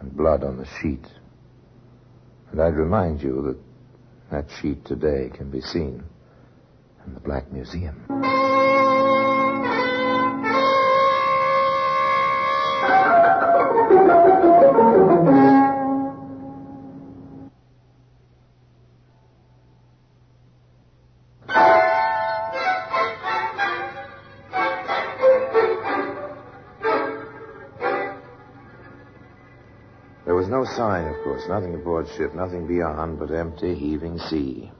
and 0.00 0.16
blood 0.16 0.44
on 0.44 0.58
the 0.58 0.66
sheet. 0.80 1.04
And 2.50 2.60
I'd 2.60 2.74
remind 2.76 3.22
you 3.22 3.42
that 3.42 3.58
that 4.30 4.46
sheet 4.60 4.84
today 4.84 5.30
can 5.34 5.50
be 5.50 5.60
seen 5.60 6.02
in 7.06 7.14
the 7.14 7.20
Black 7.20 7.50
Museum. 7.52 8.45
Sign, 30.76 31.08
of 31.08 31.24
course, 31.24 31.42
nothing 31.48 31.74
aboard 31.74 32.06
ship, 32.16 32.34
nothing 32.34 32.66
beyond 32.66 33.18
but 33.18 33.30
empty, 33.30 33.74
heaving 33.74 34.18
sea. 34.18 34.70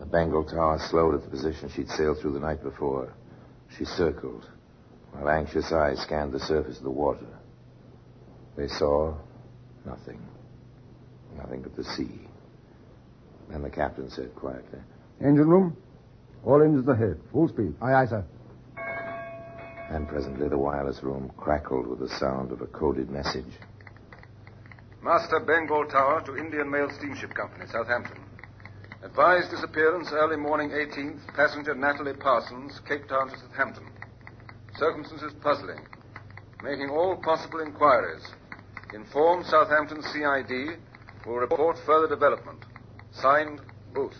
The 0.00 0.06
Bengal 0.06 0.44
Tower 0.44 0.78
slowed 0.90 1.14
at 1.14 1.22
the 1.22 1.28
position 1.30 1.68
she'd 1.68 1.90
sailed 1.90 2.18
through 2.20 2.32
the 2.32 2.40
night 2.40 2.62
before. 2.62 3.12
She 3.76 3.84
circled, 3.84 4.48
while 5.12 5.28
anxious 5.28 5.70
eyes 5.72 6.00
scanned 6.00 6.32
the 6.32 6.40
surface 6.40 6.78
of 6.78 6.84
the 6.84 6.90
water. 6.90 7.26
They 8.56 8.68
saw 8.68 9.14
nothing. 9.84 10.20
Nothing 11.36 11.62
but 11.62 11.76
the 11.76 11.84
sea. 11.84 12.20
Then 13.50 13.62
the 13.62 13.70
captain 13.70 14.10
said 14.10 14.34
quietly, 14.34 14.80
Engine 15.20 15.48
room? 15.48 15.76
All 16.44 16.62
engines 16.62 16.88
ahead. 16.88 17.20
Full 17.32 17.48
speed. 17.48 17.74
Aye, 17.82 17.92
aye, 17.92 18.06
sir. 18.06 18.24
and 19.90 20.08
presently 20.08 20.48
the 20.48 20.58
wireless 20.58 21.02
room 21.02 21.30
crackled 21.36 21.86
with 21.86 22.00
the 22.00 22.08
sound 22.18 22.50
of 22.50 22.60
a 22.60 22.66
coded 22.66 23.10
message. 23.10 23.44
Master 25.06 25.38
Bengal 25.38 25.86
Tower 25.86 26.20
to 26.26 26.36
Indian 26.36 26.68
Mail 26.68 26.90
Steamship 26.90 27.32
Company, 27.32 27.64
Southampton. 27.70 28.18
Advised 29.04 29.52
disappearance 29.52 30.08
early 30.10 30.36
morning 30.36 30.70
18th. 30.70 31.32
Passenger 31.36 31.76
Natalie 31.76 32.12
Parsons, 32.12 32.80
Cape 32.88 33.06
Town 33.06 33.28
to 33.28 33.38
Southampton. 33.38 33.88
Circumstances 34.74 35.32
puzzling. 35.40 35.78
Making 36.60 36.90
all 36.90 37.16
possible 37.22 37.60
inquiries. 37.60 38.26
Inform 38.94 39.44
Southampton 39.44 40.02
CID. 40.02 40.80
Will 41.24 41.36
report 41.36 41.76
further 41.86 42.08
development. 42.08 42.64
Signed, 43.12 43.60
Booth. 43.94 44.18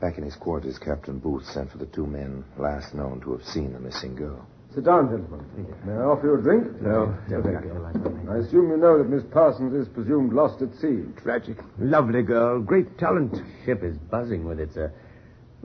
Back 0.00 0.18
in 0.18 0.24
his 0.24 0.36
quarters, 0.36 0.78
Captain 0.78 1.18
Booth 1.18 1.46
sent 1.46 1.72
for 1.72 1.78
the 1.78 1.86
two 1.86 2.06
men 2.06 2.44
last 2.56 2.94
known 2.94 3.20
to 3.22 3.32
have 3.32 3.44
seen 3.44 3.72
the 3.72 3.80
missing 3.80 4.14
girl. 4.14 4.46
Sit 4.74 4.84
down, 4.84 5.10
gentlemen. 5.10 5.44
May 5.84 5.92
I 5.92 5.96
offer 5.96 6.26
you 6.28 6.34
a 6.38 6.42
drink? 6.42 6.80
No, 6.80 7.14
No, 7.28 7.42
thank 7.42 7.64
you. 7.64 8.30
I 8.30 8.36
assume 8.38 8.70
you 8.70 8.78
know 8.78 8.96
that 8.96 9.08
Miss 9.10 9.22
Parsons 9.30 9.74
is 9.74 9.86
presumed 9.92 10.32
lost 10.32 10.62
at 10.62 10.74
sea. 10.76 11.02
Tragic. 11.22 11.58
Lovely 11.78 12.22
girl. 12.22 12.58
Great 12.60 12.96
talent. 12.98 13.36
Ship 13.66 13.82
is 13.82 13.98
buzzing 13.98 14.44
with 14.46 14.58
it, 14.60 14.72
sir. 14.72 14.90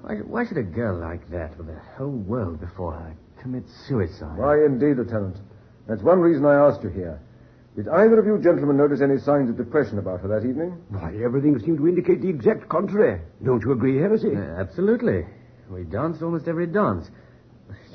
Why, 0.01 0.15
why 0.17 0.45
should 0.45 0.57
a 0.57 0.63
girl 0.63 0.97
like 0.97 1.29
that, 1.29 1.57
with 1.57 1.67
the 1.67 1.79
whole 1.97 2.09
world 2.11 2.59
before 2.59 2.93
her, 2.93 3.15
commit 3.41 3.63
suicide? 3.87 4.37
Why, 4.37 4.65
indeed, 4.65 4.97
Lieutenant. 4.97 5.37
That's 5.87 6.01
one 6.01 6.19
reason 6.19 6.45
I 6.45 6.55
asked 6.55 6.83
you 6.83 6.89
here. 6.89 7.19
Did 7.77 7.87
either 7.87 8.19
of 8.19 8.25
you 8.25 8.37
gentlemen 8.39 8.75
notice 8.75 8.99
any 9.01 9.19
signs 9.19 9.49
of 9.49 9.55
depression 9.57 9.99
about 9.99 10.19
her 10.21 10.27
that 10.27 10.45
evening? 10.47 10.71
Why, 10.89 11.13
everything 11.23 11.57
seemed 11.59 11.77
to 11.77 11.87
indicate 11.87 12.21
the 12.21 12.29
exact 12.29 12.67
contrary. 12.67 13.21
Don't 13.43 13.63
you 13.63 13.71
agree, 13.71 13.97
Hennessy? 14.01 14.35
Uh, 14.35 14.39
absolutely. 14.59 15.25
We 15.69 15.83
danced 15.83 16.21
almost 16.21 16.47
every 16.47 16.67
dance. 16.67 17.09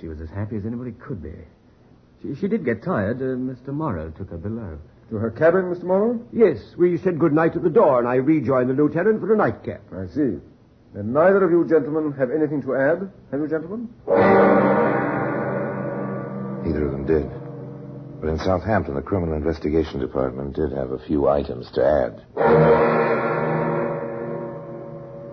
She 0.00 0.08
was 0.08 0.20
as 0.20 0.30
happy 0.30 0.56
as 0.56 0.66
anybody 0.66 0.92
could 0.92 1.22
be. 1.22 1.34
She, 2.22 2.34
she 2.34 2.48
did 2.48 2.64
get 2.64 2.82
tired. 2.82 3.18
Uh, 3.18 3.36
Mr. 3.36 3.68
Morrow 3.68 4.10
took 4.10 4.30
her 4.30 4.36
below. 4.36 4.78
To 5.10 5.16
her 5.16 5.30
cabin, 5.30 5.64
Mr. 5.64 5.84
Morrow? 5.84 6.20
Yes, 6.32 6.58
we 6.78 6.96
said 6.96 7.18
good 7.18 7.32
night 7.32 7.54
at 7.54 7.62
the 7.62 7.70
door, 7.70 7.98
and 7.98 8.08
I 8.08 8.16
rejoined 8.16 8.70
the 8.70 8.74
lieutenant 8.74 9.20
for 9.20 9.32
a 9.32 9.36
nightcap. 9.36 9.82
I 9.92 10.06
see. 10.06 10.38
And 10.94 11.12
neither 11.12 11.44
of 11.44 11.50
you 11.50 11.66
gentlemen 11.68 12.12
have 12.12 12.30
anything 12.30 12.62
to 12.62 12.74
add, 12.74 13.10
have 13.30 13.40
you, 13.40 13.48
gentlemen? 13.48 13.88
Neither 16.64 16.86
of 16.86 16.92
them 16.92 17.06
did. 17.06 17.30
But 18.20 18.28
in 18.28 18.38
Southampton, 18.38 18.94
the 18.94 19.02
Criminal 19.02 19.34
Investigation 19.34 20.00
Department 20.00 20.54
did 20.54 20.72
have 20.72 20.92
a 20.92 20.98
few 20.98 21.28
items 21.28 21.70
to 21.72 21.84
add. 21.84 23.21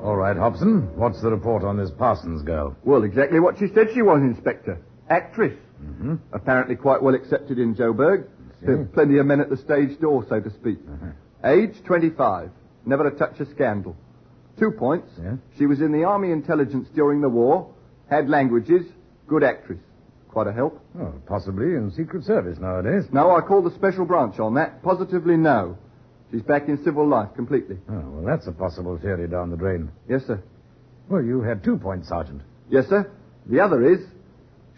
All 0.03 0.15
right, 0.15 0.35
Hobson. 0.37 0.95
What's 0.97 1.21
the 1.21 1.29
report 1.29 1.63
on 1.63 1.77
this 1.77 1.91
Parsons 1.91 2.41
girl? 2.41 2.75
Well, 2.83 3.03
exactly 3.03 3.39
what 3.39 3.57
she 3.57 3.67
said 3.73 3.87
she 3.93 4.01
was, 4.01 4.21
Inspector. 4.21 4.77
Actress. 5.09 5.57
Mm-hmm. 5.83 6.15
Apparently 6.33 6.75
quite 6.75 7.01
well 7.01 7.15
accepted 7.15 7.59
in 7.59 7.75
Joburg. 7.75 8.27
There's 8.61 8.87
plenty 8.93 9.17
of 9.17 9.25
men 9.25 9.39
at 9.39 9.49
the 9.49 9.57
stage 9.57 9.99
door, 9.99 10.25
so 10.27 10.41
to 10.41 10.49
speak. 10.49 10.79
Uh-huh. 10.89 11.49
Age, 11.49 11.81
25. 11.85 12.51
Never 12.85 13.09
to 13.09 13.17
touch 13.17 13.39
a 13.39 13.45
scandal. 13.45 13.95
Two 14.59 14.71
points. 14.71 15.09
Yeah? 15.21 15.35
She 15.57 15.65
was 15.65 15.79
in 15.79 15.93
the 15.93 16.03
Army 16.03 16.31
Intelligence 16.31 16.89
during 16.93 17.21
the 17.21 17.29
war. 17.29 17.73
Had 18.09 18.29
languages. 18.29 18.85
Good 19.27 19.43
actress. 19.43 19.79
Quite 20.27 20.47
a 20.47 20.51
help. 20.51 20.81
Oh, 20.99 21.13
possibly 21.25 21.67
in 21.75 21.91
Secret 21.95 22.23
Service 22.25 22.59
nowadays. 22.59 23.05
No, 23.11 23.35
I 23.35 23.41
call 23.41 23.61
the 23.61 23.73
special 23.75 24.05
branch 24.05 24.39
on 24.39 24.55
that. 24.55 24.83
Positively 24.83 25.37
no. 25.37 25.77
She's 26.31 26.41
back 26.43 26.67
in 26.67 26.83
civil 26.83 27.07
life 27.07 27.29
completely. 27.35 27.77
Oh, 27.89 27.99
well, 28.09 28.25
that's 28.25 28.47
a 28.47 28.51
possible 28.51 28.97
theory 28.97 29.27
down 29.27 29.49
the 29.49 29.57
drain. 29.57 29.91
Yes, 30.07 30.25
sir. 30.27 30.41
Well, 31.09 31.23
you 31.23 31.41
had 31.41 31.63
two 31.63 31.77
points, 31.77 32.09
Sergeant. 32.09 32.41
Yes, 32.69 32.87
sir. 32.87 33.09
The 33.47 33.59
other 33.61 33.83
is, 33.93 33.99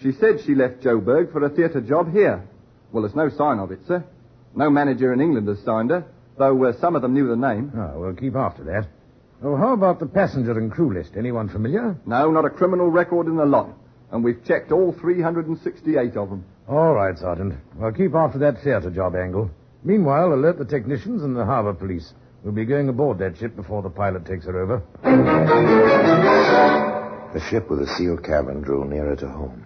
she 0.01 0.13
said 0.13 0.39
she 0.46 0.55
left 0.55 0.81
Joburg 0.81 1.31
for 1.34 1.43
a 1.43 1.50
theatre 1.50 1.81
job 1.81 2.12
here. 2.13 2.48
Well, 2.91 3.03
there's 3.03 3.15
no 3.15 3.29
sign 3.29 3.60
of 3.60 3.72
it, 3.72 3.79
sir. 3.86 4.03
No 4.55 4.70
manager 4.70 5.12
in 5.13 5.20
England 5.20 5.48
has 5.50 5.60
signed 5.63 5.89
her, 5.89 6.05
though 6.38 6.63
uh, 6.65 6.74
some 6.79 6.96
of 6.96 7.01
them 7.01 7.13
knew 7.13 7.27
the 7.27 7.36
name. 7.36 7.72
Oh, 7.75 8.00
we'll 8.00 8.15
keep 8.15 8.36
after 8.36 8.63
that. 8.65 8.88
Oh, 9.43 9.58
how 9.58 9.74
about 9.74 10.00
the 10.00 10.05
passenger 10.05 10.58
and 10.58 10.72
crew 10.72 10.93
list? 10.93 11.13
Anyone 11.17 11.50
familiar? 11.50 11.98
No, 12.05 12.31
not 12.31 12.46
a 12.46 12.50
criminal 12.50 12.88
record 12.89 13.27
in 13.27 13.36
the 13.36 13.46
lot. 13.46 13.70
And 14.12 14.24
we've 14.24 14.43
checked 14.46 14.72
all 14.72 14.93
368 14.93 16.15
of 16.17 16.29
them. 16.29 16.46
All 16.67 16.93
right, 16.93 17.17
Sergeant. 17.17 17.55
Well, 17.75 17.91
keep 17.91 18.13
after 18.13 18.39
that 18.39 18.62
theatre 18.63 18.91
job 18.91 19.15
angle. 19.15 19.50
Meanwhile, 19.84 20.34
alert 20.34 20.58
the 20.58 20.66
technicians 20.66 21.24
and 21.24 21.36
the 21.36 21.46
harbor 21.46 21.74
police. 21.74 22.14
We'll 22.44 22.54
be 22.54 22.66
going 22.66 22.90
aboard 22.90 23.20
that 23.20 23.38
ship 23.38 23.56
before 23.56 23.82
the 23.82 23.90
pilot 23.90 24.26
takes 24.26 24.46
her 24.46 24.60
over. 24.60 24.82
The 27.34 27.40
ship 27.50 27.70
with 27.70 27.80
the 27.80 27.88
sealed 27.88 28.24
cabin 28.24 28.62
drew 28.62 28.86
nearer 28.86 29.16
to 29.18 29.28
home. 29.30 29.66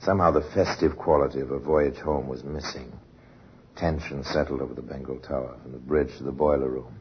Somehow 0.00 0.30
the 0.32 0.42
festive 0.54 0.96
quality 0.96 1.40
of 1.40 1.50
a 1.50 1.58
voyage 1.58 1.98
home 1.98 2.28
was 2.28 2.42
missing. 2.42 2.92
Tension 3.76 4.24
settled 4.24 4.60
over 4.60 4.74
the 4.74 4.82
Bengal 4.82 5.18
Tower, 5.18 5.56
from 5.62 5.72
the 5.72 5.78
bridge 5.78 6.16
to 6.18 6.24
the 6.24 6.32
boiler 6.32 6.68
room. 6.68 6.98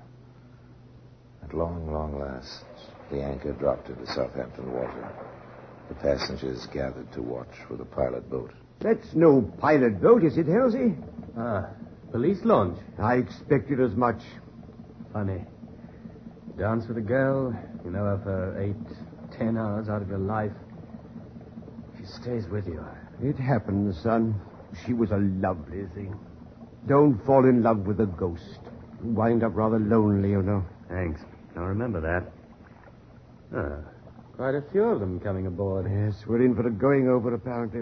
At 1.44 1.54
long, 1.54 1.92
long 1.92 2.19
last, 2.19 2.63
the 3.10 3.22
anchor 3.22 3.54
dropped 3.54 3.89
into 3.89 4.06
Southampton 4.08 4.72
water. 4.72 5.12
The 5.89 5.95
passengers 5.95 6.67
gathered 6.67 7.12
to 7.13 7.22
watch 7.22 7.54
for 7.67 7.76
the 7.76 7.86
pilot 7.86 8.30
boat. 8.30 8.52
That's 8.80 9.13
no 9.13 9.41
pilot 9.60 10.02
boat, 10.02 10.24
is 10.24 10.38
it, 10.38 10.45
Hennessy? 10.48 10.95
Ah, 11.38 11.69
police 12.12 12.39
launch. 12.43 12.78
I 13.00 13.15
expected 13.15 13.80
as 13.80 13.95
much. 13.95 14.21
Funny. 15.13 15.43
Dance 16.58 16.88
with 16.88 16.97
a 16.97 17.02
girl, 17.02 17.56
you 17.84 17.91
know 17.91 18.04
her 18.04 18.19
for 18.24 18.62
eight, 18.62 19.38
ten 19.38 19.58
hours 19.58 19.89
out 19.89 20.02
of 20.02 20.10
your 20.10 20.19
life. 20.19 20.52
She 21.97 22.06
stays 22.06 22.47
with 22.47 22.67
you. 22.67 22.84
It 23.21 23.38
happened, 23.38 23.95
son. 23.95 24.39
She 24.86 24.93
was 24.93 25.12
a 25.12 25.17
lovely 25.17 25.86
thing. 25.95 26.17
Don't 26.88 27.24
fall 27.26 27.45
in 27.45 27.62
love 27.62 27.80
with 27.80 28.00
a 28.00 28.06
ghost. 28.06 28.60
You 29.04 29.12
wind 29.12 29.43
up 29.43 29.56
rather 29.56 29.80
lonely, 29.80 30.32
you 30.32 30.41
know. 30.41 30.65
Thanks. 30.89 31.21
I'll 31.56 31.63
remember 31.63 32.02
that. 32.02 32.32
Ah, 33.56 33.89
quite 34.36 34.56
a 34.56 34.63
few 34.71 34.84
of 34.84 35.00
them 35.00 35.19
coming 35.19 35.45
aboard. 35.45 35.86
Yes, 35.89 36.24
we're 36.28 36.43
in 36.43 36.56
for 36.56 36.67
a 36.67 36.71
going 36.71 37.08
over, 37.08 37.34
apparently. 37.34 37.82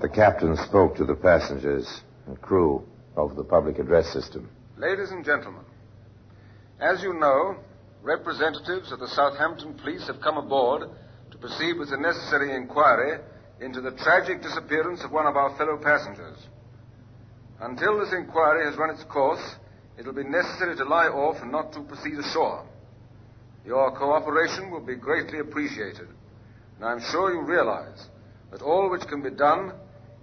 The 0.00 0.08
captain 0.08 0.56
spoke 0.56 0.96
to 0.96 1.04
the 1.04 1.14
passengers 1.14 2.02
and 2.26 2.40
crew 2.40 2.84
over 3.16 3.34
the 3.34 3.44
public 3.44 3.78
address 3.78 4.12
system. 4.12 4.48
Ladies 4.76 5.10
and 5.10 5.24
gentlemen, 5.24 5.64
as 6.80 7.02
you 7.02 7.12
know, 7.14 7.56
representatives 8.02 8.90
of 8.90 8.98
the 8.98 9.08
Southampton 9.08 9.74
police 9.74 10.06
have 10.06 10.20
come 10.20 10.38
aboard 10.38 10.88
to 11.30 11.38
proceed 11.38 11.78
with 11.78 11.90
the 11.90 11.96
necessary 11.96 12.54
inquiry 12.54 13.20
into 13.60 13.80
the 13.80 13.92
tragic 13.92 14.42
disappearance 14.42 15.04
of 15.04 15.12
one 15.12 15.26
of 15.26 15.36
our 15.36 15.56
fellow 15.56 15.76
passengers. 15.76 16.38
Until 17.60 18.00
this 18.00 18.12
inquiry 18.12 18.64
has 18.64 18.76
run 18.76 18.90
its 18.90 19.04
course, 19.04 19.56
it 19.98 20.04
will 20.06 20.14
be 20.14 20.24
necessary 20.24 20.74
to 20.76 20.84
lie 20.84 21.06
off 21.06 21.40
and 21.42 21.52
not 21.52 21.72
to 21.74 21.82
proceed 21.82 22.18
ashore. 22.18 22.66
Your 23.64 23.96
cooperation 23.96 24.70
will 24.70 24.80
be 24.80 24.96
greatly 24.96 25.38
appreciated, 25.38 26.08
and 26.76 26.84
I'm 26.84 27.00
sure 27.12 27.32
you 27.32 27.42
realize 27.42 28.06
that 28.50 28.62
all 28.62 28.90
which 28.90 29.06
can 29.06 29.22
be 29.22 29.30
done 29.30 29.72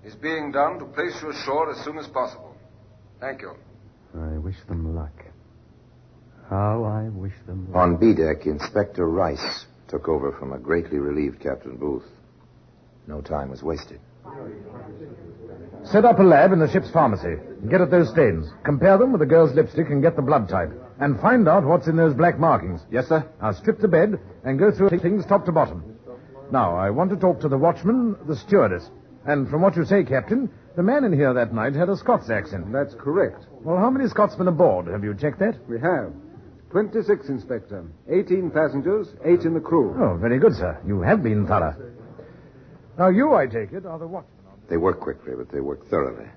is 0.04 0.16
being 0.16 0.52
done 0.52 0.80
to 0.80 0.86
place 0.86 1.16
you 1.22 1.30
ashore 1.30 1.72
as 1.72 1.84
soon 1.86 1.98
as 1.98 2.08
possible. 2.08 2.49
Thank 3.20 3.42
you. 3.42 3.52
I 4.18 4.38
wish 4.38 4.56
them 4.68 4.96
luck. 4.96 5.26
How 6.50 6.84
I 6.84 7.10
wish 7.10 7.34
them 7.46 7.68
luck. 7.72 7.76
On 7.76 7.98
B 7.98 8.14
deck, 8.14 8.46
Inspector 8.46 9.06
Rice 9.08 9.66
took 9.88 10.08
over 10.08 10.32
from 10.32 10.54
a 10.54 10.58
greatly 10.58 10.98
relieved 10.98 11.42
Captain 11.42 11.76
Booth. 11.76 12.06
No 13.08 13.22
time 13.22 13.50
was 13.50 13.62
wasted. 13.62 14.00
Set 15.84 16.06
up 16.06 16.20
a 16.20 16.24
lab 16.24 16.52
in 16.52 16.60
the 16.60 16.72
ship's 16.72 16.92
pharmacy. 16.92 17.36
Get 17.70 17.82
at 17.82 17.90
those 17.90 18.10
stains. 18.10 18.48
Compare 18.64 18.98
them 18.98 19.12
with 19.12 19.20
the 19.20 19.26
girl's 19.26 19.54
lipstick 19.54 19.90
and 19.90 20.02
get 20.02 20.16
the 20.16 20.22
blood 20.22 20.48
type. 20.48 20.72
And 21.00 21.20
find 21.20 21.48
out 21.48 21.64
what's 21.66 21.88
in 21.88 21.96
those 21.96 22.14
black 22.14 22.38
markings. 22.38 22.82
Yes, 22.92 23.08
sir. 23.08 23.28
Now 23.42 23.52
strip 23.54 23.80
the 23.80 23.88
bed 23.88 24.20
and 24.44 24.60
go 24.60 24.72
through 24.72 25.00
things 25.00 25.26
top 25.26 25.46
to 25.46 25.52
bottom. 25.52 25.98
Now, 26.52 26.76
I 26.76 26.90
want 26.90 27.10
to 27.12 27.16
talk 27.16 27.40
to 27.42 27.48
the 27.48 27.58
watchman, 27.58 28.16
the 28.28 28.36
stewardess. 28.36 28.90
And 29.26 29.50
from 29.50 29.62
what 29.62 29.76
you 29.76 29.86
say, 29.86 30.04
Captain, 30.04 30.50
the 30.80 30.84
man 30.84 31.04
in 31.04 31.12
here 31.12 31.34
that 31.34 31.54
night 31.54 31.76
had 31.76 31.90
a 31.90 31.98
Scots 31.98 32.30
accent. 32.30 32.72
That's 32.72 32.96
correct. 32.96 33.48
Well, 33.66 33.76
how 33.76 33.90
many 33.90 34.08
Scotsmen 34.08 34.48
aboard? 34.48 34.88
Have 34.88 35.04
you 35.04 35.14
checked 35.14 35.40
that? 35.40 35.58
We 35.68 35.78
have. 35.82 36.14
26, 36.72 37.28
Inspector. 37.28 37.84
18 38.10 38.50
passengers, 38.50 39.10
8 39.26 39.42
in 39.42 39.54
the 39.56 39.60
crew. 39.60 39.94
Oh, 40.00 40.16
very 40.16 40.40
good, 40.40 40.54
sir. 40.54 40.80
You 40.88 41.02
have 41.02 41.22
been 41.22 41.46
thorough. 41.46 41.76
Now, 42.98 43.10
you, 43.10 43.34
I 43.34 43.46
take 43.46 43.74
it, 43.74 43.86
are 43.86 44.00
the 44.00 44.08
watchman. 44.08 44.32
They 44.70 44.78
work 44.78 45.02
quickly, 45.02 45.34
but 45.36 45.52
they 45.52 45.60
work 45.60 45.86
thoroughly. 45.90 46.30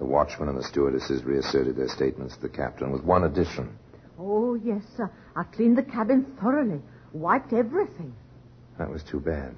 The 0.00 0.04
watchman 0.04 0.48
and 0.48 0.58
the 0.58 0.64
stewardesses 0.64 1.22
reasserted 1.22 1.76
their 1.76 1.86
statements 1.86 2.34
to 2.34 2.42
the 2.42 2.48
captain 2.48 2.90
with 2.90 3.04
one 3.04 3.22
addition. 3.22 3.78
Oh, 4.18 4.56
yes, 4.56 4.82
sir. 4.96 5.08
I 5.36 5.44
cleaned 5.44 5.78
the 5.78 5.84
cabin 5.84 6.26
thoroughly, 6.40 6.80
wiped 7.12 7.52
everything. 7.52 8.16
That 8.80 8.90
was 8.90 9.04
too 9.04 9.20
bad. 9.20 9.54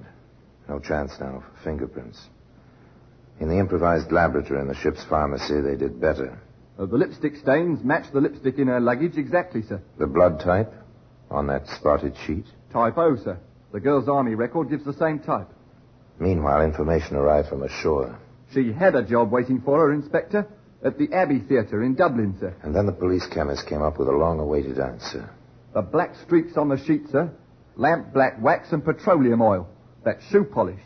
No 0.67 0.77
chance 0.77 1.13
now 1.19 1.43
for 1.49 1.63
fingerprints. 1.63 2.27
In 3.39 3.47
the 3.47 3.57
improvised 3.57 4.11
laboratory 4.11 4.59
in 4.61 4.67
the 4.67 4.75
ship's 4.75 5.03
pharmacy, 5.05 5.61
they 5.61 5.75
did 5.75 5.99
better. 5.99 6.37
Uh, 6.77 6.85
the 6.85 6.97
lipstick 6.97 7.35
stains 7.37 7.83
match 7.83 8.11
the 8.11 8.21
lipstick 8.21 8.57
in 8.57 8.67
her 8.67 8.79
luggage 8.79 9.17
exactly, 9.17 9.61
sir. 9.61 9.81
The 9.97 10.07
blood 10.07 10.39
type 10.39 10.73
on 11.29 11.47
that 11.47 11.67
spotted 11.67 12.15
sheet. 12.25 12.45
Type 12.71 12.97
O, 12.97 13.15
sir. 13.15 13.39
The 13.71 13.79
girl's 13.79 14.09
army 14.09 14.35
record 14.35 14.69
gives 14.69 14.85
the 14.85 14.93
same 14.93 15.19
type. 15.19 15.47
Meanwhile, 16.19 16.63
information 16.63 17.15
arrived 17.15 17.49
from 17.49 17.63
ashore. 17.63 18.19
She 18.53 18.73
had 18.73 18.95
a 18.95 19.03
job 19.03 19.31
waiting 19.31 19.61
for 19.61 19.79
her, 19.79 19.93
Inspector, 19.93 20.47
at 20.83 20.97
the 20.97 21.13
Abbey 21.13 21.39
Theatre 21.39 21.83
in 21.83 21.95
Dublin, 21.95 22.35
sir. 22.39 22.55
And 22.63 22.75
then 22.75 22.85
the 22.85 22.91
police 22.91 23.27
chemist 23.27 23.67
came 23.67 23.81
up 23.81 23.99
with 23.99 24.07
a 24.07 24.13
long 24.13 24.39
awaited 24.39 24.79
answer. 24.79 25.29
The 25.73 25.81
black 25.81 26.15
streaks 26.25 26.57
on 26.57 26.69
the 26.69 26.77
sheet, 26.77 27.09
sir. 27.11 27.31
Lamp 27.75 28.13
black 28.13 28.41
wax 28.41 28.71
and 28.71 28.83
petroleum 28.83 29.41
oil. 29.41 29.69
That 30.03 30.19
shoe 30.29 30.43
polish. 30.43 30.81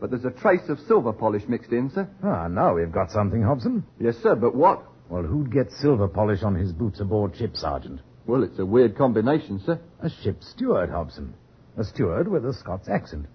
But 0.00 0.10
there's 0.10 0.24
a 0.24 0.30
trace 0.30 0.68
of 0.68 0.78
silver 0.80 1.12
polish 1.12 1.42
mixed 1.48 1.72
in, 1.72 1.90
sir. 1.90 2.08
Ah, 2.22 2.48
now 2.48 2.74
we've 2.74 2.92
got 2.92 3.10
something, 3.10 3.42
Hobson. 3.42 3.84
Yes, 3.98 4.16
sir, 4.22 4.34
but 4.34 4.54
what? 4.54 4.82
Well, 5.08 5.22
who'd 5.22 5.52
get 5.52 5.70
silver 5.70 6.08
polish 6.08 6.42
on 6.42 6.54
his 6.54 6.72
boots 6.72 7.00
aboard 7.00 7.36
ship, 7.36 7.56
Sergeant? 7.56 8.00
Well, 8.26 8.42
it's 8.42 8.58
a 8.58 8.66
weird 8.66 8.96
combination, 8.96 9.60
sir. 9.64 9.80
A 10.00 10.10
ship 10.10 10.42
steward, 10.42 10.90
Hobson. 10.90 11.34
A 11.78 11.84
steward 11.84 12.28
with 12.28 12.44
a 12.44 12.52
Scots 12.52 12.88
accent. 12.88 13.26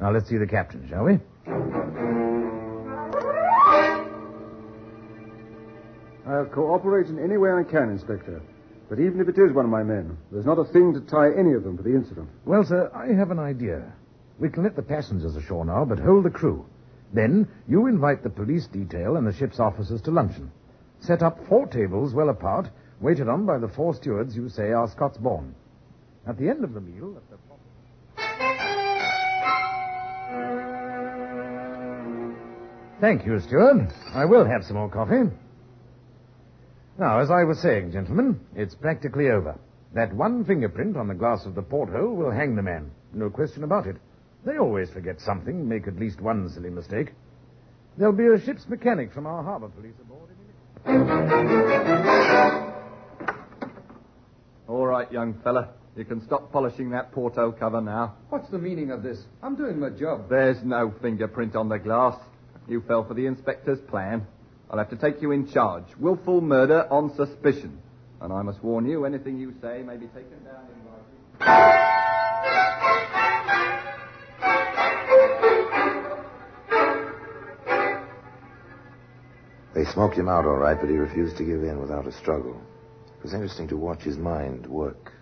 Now, 0.00 0.10
let's 0.10 0.28
see 0.28 0.36
the 0.36 0.46
captain, 0.46 0.86
shall 0.88 1.04
we? 1.04 1.18
I'll 6.26 6.46
cooperate 6.46 7.06
in 7.06 7.18
any 7.18 7.36
way 7.36 7.50
I 7.52 7.62
can, 7.62 7.90
Inspector. 7.90 8.42
But 8.88 9.00
even 9.00 9.20
if 9.20 9.28
it 9.28 9.38
is 9.38 9.52
one 9.54 9.64
of 9.64 9.70
my 9.70 9.82
men, 9.82 10.16
there's 10.30 10.44
not 10.44 10.58
a 10.58 10.64
thing 10.64 10.92
to 10.94 11.00
tie 11.00 11.30
any 11.38 11.52
of 11.54 11.62
them 11.64 11.76
to 11.76 11.82
the 11.82 11.94
incident. 11.94 12.28
Well, 12.44 12.64
sir, 12.64 12.90
I 12.94 13.12
have 13.14 13.30
an 13.30 13.38
idea. 13.38 13.92
We 14.42 14.50
can 14.50 14.64
let 14.64 14.74
the 14.74 14.82
passengers 14.82 15.36
ashore 15.36 15.64
now, 15.64 15.84
but 15.84 16.00
hold 16.00 16.24
the 16.24 16.30
crew. 16.30 16.66
Then 17.12 17.46
you 17.68 17.86
invite 17.86 18.24
the 18.24 18.28
police 18.28 18.66
detail 18.66 19.14
and 19.14 19.24
the 19.24 19.32
ship's 19.32 19.60
officers 19.60 20.02
to 20.02 20.10
luncheon. 20.10 20.50
Set 20.98 21.22
up 21.22 21.46
four 21.46 21.68
tables 21.68 22.12
well 22.12 22.28
apart, 22.28 22.68
waited 23.00 23.28
on 23.28 23.46
by 23.46 23.58
the 23.58 23.68
four 23.68 23.94
stewards 23.94 24.34
you 24.34 24.48
say 24.48 24.72
are 24.72 24.88
Scots 24.88 25.16
born. 25.16 25.54
At 26.26 26.38
the 26.38 26.48
end 26.48 26.64
of 26.64 26.74
the 26.74 26.80
meal, 26.80 27.16
at 27.16 27.30
the... 27.30 27.36
Thank 33.00 33.24
you, 33.24 33.38
steward. 33.38 33.92
I 34.12 34.24
will 34.24 34.44
have 34.44 34.64
some 34.64 34.76
more 34.76 34.88
coffee. 34.88 35.30
Now, 36.98 37.20
as 37.20 37.30
I 37.30 37.44
was 37.44 37.60
saying, 37.60 37.92
gentlemen, 37.92 38.40
it's 38.56 38.74
practically 38.74 39.30
over. 39.30 39.56
That 39.94 40.12
one 40.12 40.44
fingerprint 40.44 40.96
on 40.96 41.06
the 41.06 41.14
glass 41.14 41.46
of 41.46 41.54
the 41.54 41.62
porthole 41.62 42.16
will 42.16 42.32
hang 42.32 42.56
the 42.56 42.62
man. 42.62 42.90
No 43.12 43.30
question 43.30 43.62
about 43.62 43.86
it. 43.86 43.98
They 44.44 44.58
always 44.58 44.90
forget 44.90 45.20
something, 45.20 45.68
make 45.68 45.86
at 45.86 45.96
least 45.98 46.20
one 46.20 46.48
silly 46.50 46.70
mistake. 46.70 47.12
There'll 47.96 48.12
be 48.12 48.26
a 48.26 48.40
ship's 48.40 48.68
mechanic 48.68 49.12
from 49.12 49.26
our 49.26 49.42
harbor 49.42 49.68
police 49.68 49.94
aboard 50.00 50.30
any 50.86 50.98
minute. 50.98 51.22
All 54.66 54.86
right, 54.86 55.10
young 55.12 55.34
fella. 55.44 55.68
You 55.94 56.04
can 56.06 56.22
stop 56.24 56.50
polishing 56.50 56.90
that 56.90 57.12
porthole 57.12 57.52
cover 57.52 57.80
now. 57.82 58.14
What's 58.30 58.48
the 58.48 58.58
meaning 58.58 58.90
of 58.90 59.02
this? 59.02 59.22
I'm 59.42 59.56
doing 59.56 59.78
my 59.78 59.90
job. 59.90 60.30
There's 60.30 60.64
no 60.64 60.92
fingerprint 61.02 61.54
on 61.54 61.68
the 61.68 61.78
glass. 61.78 62.16
You 62.66 62.80
fell 62.88 63.04
for 63.04 63.12
the 63.14 63.26
inspector's 63.26 63.80
plan. 63.80 64.26
I'll 64.70 64.78
have 64.78 64.88
to 64.90 64.96
take 64.96 65.20
you 65.20 65.32
in 65.32 65.46
charge. 65.52 65.84
Willful 65.98 66.40
murder 66.40 66.86
on 66.90 67.14
suspicion. 67.14 67.78
And 68.22 68.32
I 68.32 68.40
must 68.40 68.64
warn 68.64 68.86
you, 68.88 69.04
anything 69.04 69.38
you 69.38 69.52
say 69.60 69.82
may 69.82 69.98
be 69.98 70.06
taken 70.06 70.42
down 70.44 70.64
in 70.72 70.80
writing. 71.38 73.21
They 79.74 79.84
smoked 79.86 80.16
him 80.16 80.28
out 80.28 80.44
all 80.44 80.56
right, 80.56 80.78
but 80.78 80.90
he 80.90 80.96
refused 80.96 81.36
to 81.38 81.44
give 81.44 81.62
in 81.62 81.80
without 81.80 82.06
a 82.06 82.12
struggle. 82.12 82.60
It 83.18 83.22
was 83.22 83.32
interesting 83.34 83.68
to 83.68 83.76
watch 83.76 84.02
his 84.02 84.18
mind 84.18 84.66
work 84.66 85.12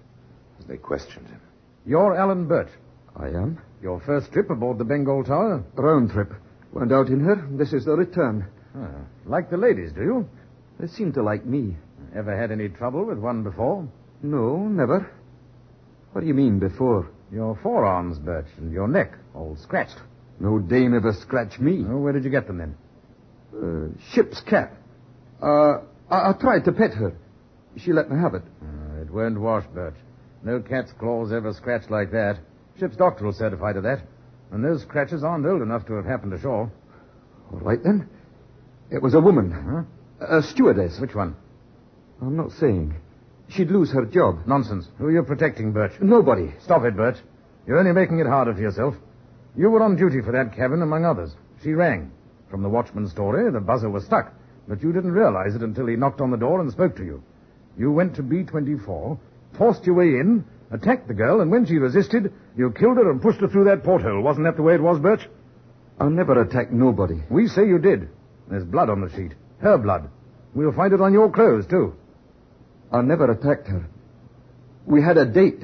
as 0.58 0.66
they 0.66 0.76
questioned 0.76 1.28
him. 1.28 1.40
You're 1.86 2.16
Alan 2.16 2.46
Burt. 2.46 2.68
I 3.16 3.28
am. 3.28 3.60
Your 3.82 4.00
first 4.00 4.32
trip 4.32 4.50
aboard 4.50 4.78
the 4.78 4.84
Bengal 4.84 5.24
Tower? 5.24 5.64
Round 5.74 6.10
trip. 6.10 6.32
Went 6.72 6.92
out 6.92 7.08
in 7.08 7.20
her. 7.20 7.46
This 7.52 7.72
is 7.72 7.84
the 7.84 7.92
return. 7.92 8.46
Ah, 8.76 9.04
like 9.26 9.50
the 9.50 9.56
ladies, 9.56 9.92
do 9.92 10.02
you? 10.02 10.28
They 10.78 10.86
seem 10.86 11.12
to 11.14 11.22
like 11.22 11.44
me. 11.44 11.76
Ever 12.14 12.36
had 12.36 12.50
any 12.50 12.68
trouble 12.68 13.04
with 13.04 13.18
one 13.18 13.42
before? 13.42 13.88
No, 14.22 14.56
never. 14.56 15.10
What 16.12 16.22
do 16.22 16.26
you 16.26 16.34
mean 16.34 16.58
before? 16.58 17.08
Your 17.32 17.58
forearms, 17.62 18.18
Birch, 18.18 18.48
and 18.58 18.72
your 18.72 18.88
neck, 18.88 19.12
all 19.34 19.56
scratched. 19.56 19.98
No 20.40 20.58
dame 20.58 20.94
ever 20.94 21.12
scratched 21.12 21.60
me. 21.60 21.84
Oh, 21.88 21.98
where 21.98 22.12
did 22.12 22.24
you 22.24 22.30
get 22.30 22.46
them 22.46 22.58
then? 22.58 22.76
Uh, 23.54 23.88
ship's 24.12 24.40
cat. 24.42 24.72
Uh, 25.42 25.78
I-, 26.10 26.30
I 26.30 26.32
tried 26.38 26.64
to 26.64 26.72
pet 26.72 26.92
her. 26.94 27.16
She 27.76 27.92
let 27.92 28.10
me 28.10 28.18
have 28.18 28.34
it. 28.34 28.42
Uh, 28.62 29.00
it 29.02 29.10
weren't 29.10 29.40
washed, 29.40 29.72
Birch. 29.72 29.94
No 30.42 30.60
cat's 30.60 30.92
claws 30.92 31.32
ever 31.32 31.52
scratched 31.52 31.90
like 31.90 32.10
that. 32.12 32.38
Ship's 32.78 32.96
doctor 32.96 33.24
will 33.24 33.32
certify 33.32 33.72
to 33.72 33.80
that. 33.82 34.02
And 34.52 34.64
those 34.64 34.82
scratches 34.82 35.22
aren't 35.22 35.46
old 35.46 35.62
enough 35.62 35.86
to 35.86 35.94
have 35.94 36.04
happened 36.04 36.32
ashore. 36.32 36.72
All 37.52 37.58
right, 37.60 37.82
then. 37.82 38.08
It 38.90 39.02
was 39.02 39.14
a 39.14 39.20
woman. 39.20 39.50
Huh? 39.50 40.38
A 40.38 40.42
stewardess. 40.42 40.98
Which 41.00 41.14
one? 41.14 41.36
I'm 42.20 42.36
not 42.36 42.52
saying. 42.52 42.94
She'd 43.48 43.70
lose 43.70 43.90
her 43.92 44.04
job. 44.04 44.46
Nonsense. 44.46 44.88
Who 44.98 45.06
are 45.06 45.12
you 45.12 45.22
protecting, 45.22 45.72
Birch? 45.72 45.92
Nobody. 46.00 46.52
Stop 46.62 46.84
it, 46.84 46.96
Birch. 46.96 47.16
You're 47.66 47.78
only 47.78 47.92
making 47.92 48.18
it 48.18 48.26
harder 48.26 48.54
for 48.54 48.60
yourself. 48.60 48.94
You 49.56 49.70
were 49.70 49.82
on 49.82 49.96
duty 49.96 50.20
for 50.24 50.32
that 50.32 50.54
cabin, 50.56 50.82
among 50.82 51.04
others. 51.04 51.34
She 51.62 51.72
rang. 51.72 52.12
From 52.50 52.62
the 52.62 52.68
watchman's 52.68 53.12
story, 53.12 53.50
the 53.50 53.60
buzzer 53.60 53.88
was 53.88 54.04
stuck, 54.04 54.32
but 54.66 54.82
you 54.82 54.92
didn't 54.92 55.12
realize 55.12 55.54
it 55.54 55.62
until 55.62 55.86
he 55.86 55.96
knocked 55.96 56.20
on 56.20 56.30
the 56.30 56.36
door 56.36 56.60
and 56.60 56.70
spoke 56.70 56.96
to 56.96 57.04
you. 57.04 57.22
You 57.78 57.92
went 57.92 58.16
to 58.16 58.22
B-24, 58.22 59.18
forced 59.56 59.86
your 59.86 59.94
way 59.94 60.18
in, 60.20 60.44
attacked 60.72 61.06
the 61.06 61.14
girl, 61.14 61.40
and 61.40 61.50
when 61.50 61.64
she 61.64 61.78
resisted, 61.78 62.32
you 62.56 62.72
killed 62.72 62.96
her 62.96 63.10
and 63.10 63.22
pushed 63.22 63.40
her 63.40 63.48
through 63.48 63.64
that 63.64 63.84
porthole. 63.84 64.22
Wasn't 64.22 64.44
that 64.46 64.56
the 64.56 64.62
way 64.62 64.74
it 64.74 64.82
was, 64.82 64.98
Birch? 64.98 65.28
I 66.00 66.08
never 66.08 66.40
attacked 66.40 66.72
nobody. 66.72 67.22
We 67.30 67.46
say 67.46 67.66
you 67.66 67.78
did. 67.78 68.08
There's 68.48 68.64
blood 68.64 68.90
on 68.90 69.00
the 69.00 69.10
sheet. 69.10 69.34
Her 69.58 69.78
blood. 69.78 70.10
We'll 70.54 70.72
find 70.72 70.92
it 70.92 71.00
on 71.00 71.12
your 71.12 71.30
clothes, 71.30 71.66
too. 71.66 71.94
I 72.92 73.02
never 73.02 73.30
attacked 73.30 73.68
her. 73.68 73.86
We 74.86 75.02
had 75.02 75.18
a 75.18 75.26
date. 75.26 75.60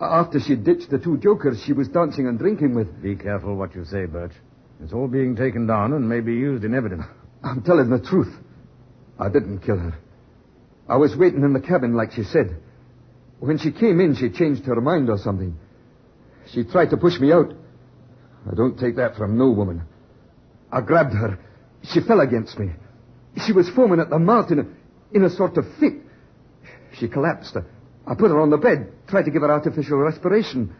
After 0.00 0.38
she 0.40 0.56
ditched 0.56 0.90
the 0.90 0.98
two 0.98 1.16
jokers 1.18 1.62
she 1.64 1.72
was 1.72 1.88
dancing 1.88 2.26
and 2.26 2.38
drinking 2.38 2.74
with. 2.74 3.02
Be 3.02 3.16
careful 3.16 3.56
what 3.56 3.74
you 3.74 3.84
say, 3.84 4.04
Birch. 4.04 4.32
It's 4.82 4.92
all 4.92 5.08
being 5.08 5.36
taken 5.36 5.66
down 5.66 5.92
and 5.92 6.08
may 6.08 6.20
be 6.20 6.34
used 6.34 6.64
in 6.64 6.74
evidence. 6.74 7.04
I'm 7.42 7.62
telling 7.62 7.90
the 7.90 8.00
truth. 8.00 8.32
I 9.18 9.28
didn't 9.28 9.60
kill 9.60 9.78
her. 9.78 9.98
I 10.88 10.96
was 10.96 11.16
waiting 11.16 11.42
in 11.42 11.52
the 11.52 11.60
cabin 11.60 11.94
like 11.94 12.12
she 12.12 12.22
said. 12.22 12.56
When 13.40 13.58
she 13.58 13.72
came 13.72 14.00
in, 14.00 14.14
she 14.16 14.30
changed 14.30 14.64
her 14.64 14.80
mind 14.80 15.10
or 15.10 15.18
something. 15.18 15.56
She 16.52 16.64
tried 16.64 16.90
to 16.90 16.96
push 16.96 17.18
me 17.20 17.32
out. 17.32 17.52
I 18.50 18.54
don't 18.54 18.78
take 18.78 18.96
that 18.96 19.16
from 19.16 19.36
no 19.36 19.50
woman. 19.50 19.82
I 20.72 20.80
grabbed 20.80 21.12
her. 21.12 21.38
She 21.82 22.00
fell 22.00 22.20
against 22.20 22.58
me. 22.58 22.70
She 23.46 23.52
was 23.52 23.68
foaming 23.70 24.00
at 24.00 24.10
the 24.10 24.18
mouth 24.18 24.50
in 24.50 24.58
a, 24.60 25.16
in 25.16 25.24
a 25.24 25.30
sort 25.30 25.56
of 25.58 25.64
fit. 25.78 25.94
She 26.98 27.08
collapsed. 27.08 27.56
I 28.06 28.14
put 28.14 28.30
her 28.30 28.40
on 28.40 28.50
the 28.50 28.56
bed, 28.56 28.92
tried 29.06 29.24
to 29.26 29.30
give 29.30 29.42
her 29.42 29.50
artificial 29.50 29.98
respiration. 29.98 30.74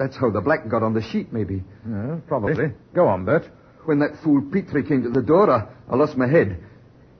That's 0.00 0.16
how 0.16 0.30
the 0.30 0.40
black 0.40 0.66
got 0.66 0.82
on 0.82 0.94
the 0.94 1.02
sheet, 1.02 1.30
maybe. 1.30 1.62
Yeah, 1.86 2.20
probably. 2.26 2.64
Eh? 2.64 2.68
Go 2.94 3.06
on, 3.06 3.26
Bert. 3.26 3.44
When 3.84 3.98
that 3.98 4.12
fool 4.24 4.40
Petrie 4.50 4.82
came 4.82 5.02
to 5.02 5.10
the 5.10 5.20
door, 5.20 5.50
I, 5.50 5.68
I 5.90 5.94
lost 5.94 6.16
my 6.16 6.26
head. 6.26 6.58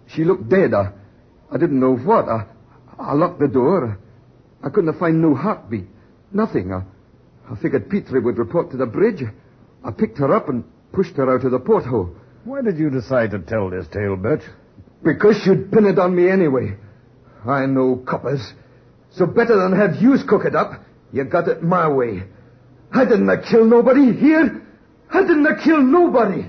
She 0.06 0.24
looked 0.24 0.48
dead. 0.48 0.72
I, 0.72 0.92
I 1.52 1.58
didn't 1.58 1.78
know 1.78 1.94
what. 1.94 2.26
I, 2.26 2.46
I 2.98 3.12
locked 3.12 3.38
the 3.38 3.48
door. 3.48 3.98
I 4.64 4.70
couldn't 4.70 4.98
find 4.98 5.20
no 5.20 5.34
heartbeat. 5.34 5.88
Nothing. 6.32 6.72
I, 6.72 6.84
I 7.50 7.56
figured 7.60 7.90
Petrie 7.90 8.18
would 8.18 8.38
report 8.38 8.70
to 8.70 8.78
the 8.78 8.86
bridge. 8.86 9.24
I 9.84 9.90
picked 9.90 10.16
her 10.16 10.34
up 10.34 10.48
and 10.48 10.64
pushed 10.94 11.16
her 11.16 11.30
out 11.30 11.44
of 11.44 11.50
the 11.50 11.60
porthole. 11.60 12.16
Why 12.44 12.62
did 12.62 12.78
you 12.78 12.88
decide 12.88 13.32
to 13.32 13.40
tell 13.40 13.68
this 13.68 13.88
tale, 13.88 14.16
Bert? 14.16 14.40
Because 15.04 15.42
you'd 15.44 15.70
pin 15.70 15.84
it 15.84 15.98
on 15.98 16.16
me 16.16 16.30
anyway. 16.30 16.78
I 17.46 17.66
know 17.66 18.02
coppers. 18.08 18.54
So 19.10 19.26
better 19.26 19.58
than 19.58 19.78
have 19.78 20.00
yous 20.00 20.22
cook 20.26 20.46
it 20.46 20.54
up, 20.54 20.82
you 21.12 21.24
got 21.24 21.46
it 21.46 21.62
my 21.62 21.86
way. 21.86 22.22
I 22.92 23.04
didn't 23.04 23.44
kill 23.44 23.64
nobody 23.64 24.12
here. 24.12 24.62
I 25.10 25.20
didn't 25.22 25.60
kill 25.62 25.82
nobody. 25.82 26.42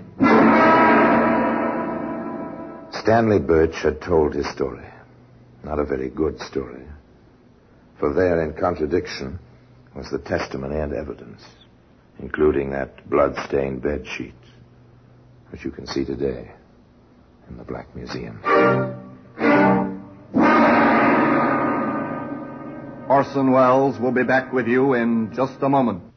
Stanley 3.02 3.40
Birch 3.40 3.76
had 3.82 4.02
told 4.02 4.34
his 4.34 4.50
story. 4.52 4.86
Not 5.64 5.80
a 5.80 5.86
very 5.86 6.10
good 6.10 6.40
story. 6.40 6.86
For 8.00 8.14
there, 8.14 8.44
in 8.44 8.54
contradiction, 8.54 9.40
was 9.96 10.10
the 10.10 10.20
testimony 10.20 10.78
and 10.78 10.94
evidence, 10.94 11.44
including 12.20 12.72
that 12.72 13.08
blood-stained 13.10 13.82
bed 13.82 14.06
sheet, 14.08 14.34
which 15.52 15.64
you 15.64 15.72
can 15.72 15.86
see 15.86 16.06
today 16.06 16.52
in 17.50 17.58
the 17.58 17.64
Black 17.64 17.96
Museum. 17.96 18.40
Orson 23.10 23.52
Welles 23.52 24.00
will 24.00 24.14
be 24.14 24.24
back 24.24 24.54
with 24.54 24.68
you 24.68 24.94
in 24.94 25.34
just 25.36 25.62
a 25.62 25.70
moment. 25.70 26.11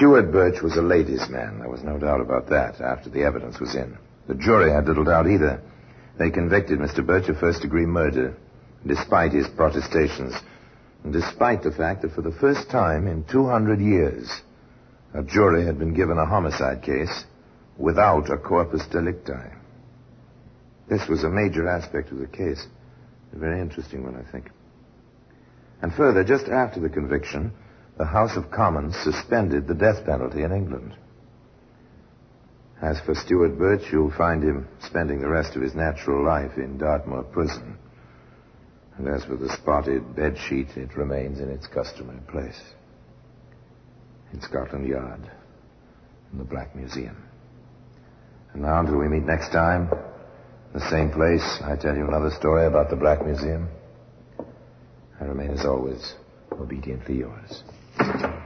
Stuart 0.00 0.32
Birch 0.32 0.62
was 0.62 0.78
a 0.78 0.80
ladies' 0.80 1.28
man. 1.28 1.58
There 1.58 1.68
was 1.68 1.82
no 1.82 1.98
doubt 1.98 2.22
about 2.22 2.48
that 2.48 2.80
after 2.80 3.10
the 3.10 3.22
evidence 3.22 3.60
was 3.60 3.74
in. 3.74 3.98
The 4.28 4.34
jury 4.34 4.72
had 4.72 4.86
little 4.86 5.04
doubt 5.04 5.26
either. 5.26 5.60
They 6.18 6.30
convicted 6.30 6.78
Mr. 6.78 7.04
Birch 7.04 7.28
of 7.28 7.36
first 7.36 7.60
degree 7.60 7.84
murder, 7.84 8.34
despite 8.86 9.32
his 9.32 9.46
protestations, 9.46 10.34
and 11.04 11.12
despite 11.12 11.62
the 11.62 11.70
fact 11.70 12.00
that 12.00 12.12
for 12.12 12.22
the 12.22 12.32
first 12.32 12.70
time 12.70 13.06
in 13.06 13.24
200 13.24 13.78
years, 13.78 14.40
a 15.12 15.22
jury 15.22 15.66
had 15.66 15.78
been 15.78 15.92
given 15.92 16.16
a 16.16 16.24
homicide 16.24 16.82
case 16.82 17.26
without 17.76 18.30
a 18.30 18.38
corpus 18.38 18.86
delicti. 18.86 19.52
This 20.88 21.06
was 21.08 21.24
a 21.24 21.28
major 21.28 21.68
aspect 21.68 22.10
of 22.10 22.20
the 22.20 22.26
case. 22.26 22.66
A 23.34 23.38
very 23.38 23.60
interesting 23.60 24.02
one, 24.02 24.16
I 24.16 24.32
think. 24.32 24.50
And 25.82 25.92
further, 25.92 26.24
just 26.24 26.46
after 26.48 26.80
the 26.80 26.88
conviction, 26.88 27.52
the 28.00 28.06
House 28.06 28.34
of 28.34 28.50
Commons 28.50 28.96
suspended 29.04 29.68
the 29.68 29.74
death 29.74 30.06
penalty 30.06 30.42
in 30.42 30.52
England. 30.52 30.96
As 32.80 32.98
for 33.00 33.14
Stuart 33.14 33.58
Birch, 33.58 33.92
you'll 33.92 34.10
find 34.10 34.42
him 34.42 34.66
spending 34.80 35.20
the 35.20 35.28
rest 35.28 35.54
of 35.54 35.60
his 35.60 35.74
natural 35.74 36.24
life 36.24 36.56
in 36.56 36.78
Dartmoor 36.78 37.24
prison. 37.24 37.76
And 38.96 39.06
as 39.06 39.22
for 39.24 39.36
the 39.36 39.54
spotted 39.54 40.16
bed 40.16 40.38
sheet, 40.38 40.68
it 40.78 40.96
remains 40.96 41.40
in 41.40 41.50
its 41.50 41.66
customary 41.66 42.22
place. 42.26 42.58
in 44.32 44.40
Scotland 44.40 44.88
Yard, 44.88 45.30
in 46.32 46.38
the 46.38 46.44
Black 46.44 46.74
Museum. 46.74 47.22
And 48.54 48.62
now, 48.62 48.80
until 48.80 48.96
we 48.96 49.08
meet 49.08 49.24
next 49.24 49.50
time, 49.50 49.90
in 49.92 50.80
the 50.80 50.88
same 50.88 51.10
place, 51.10 51.44
I 51.62 51.76
tell 51.76 51.94
you 51.94 52.08
another 52.08 52.30
story 52.30 52.64
about 52.64 52.88
the 52.88 52.96
Black 52.96 53.22
Museum. 53.26 53.68
I 55.20 55.24
remain, 55.24 55.50
as 55.50 55.66
always, 55.66 56.14
obediently 56.50 57.18
yours. 57.18 57.62
Thank 58.00 58.22
you. 58.22 58.39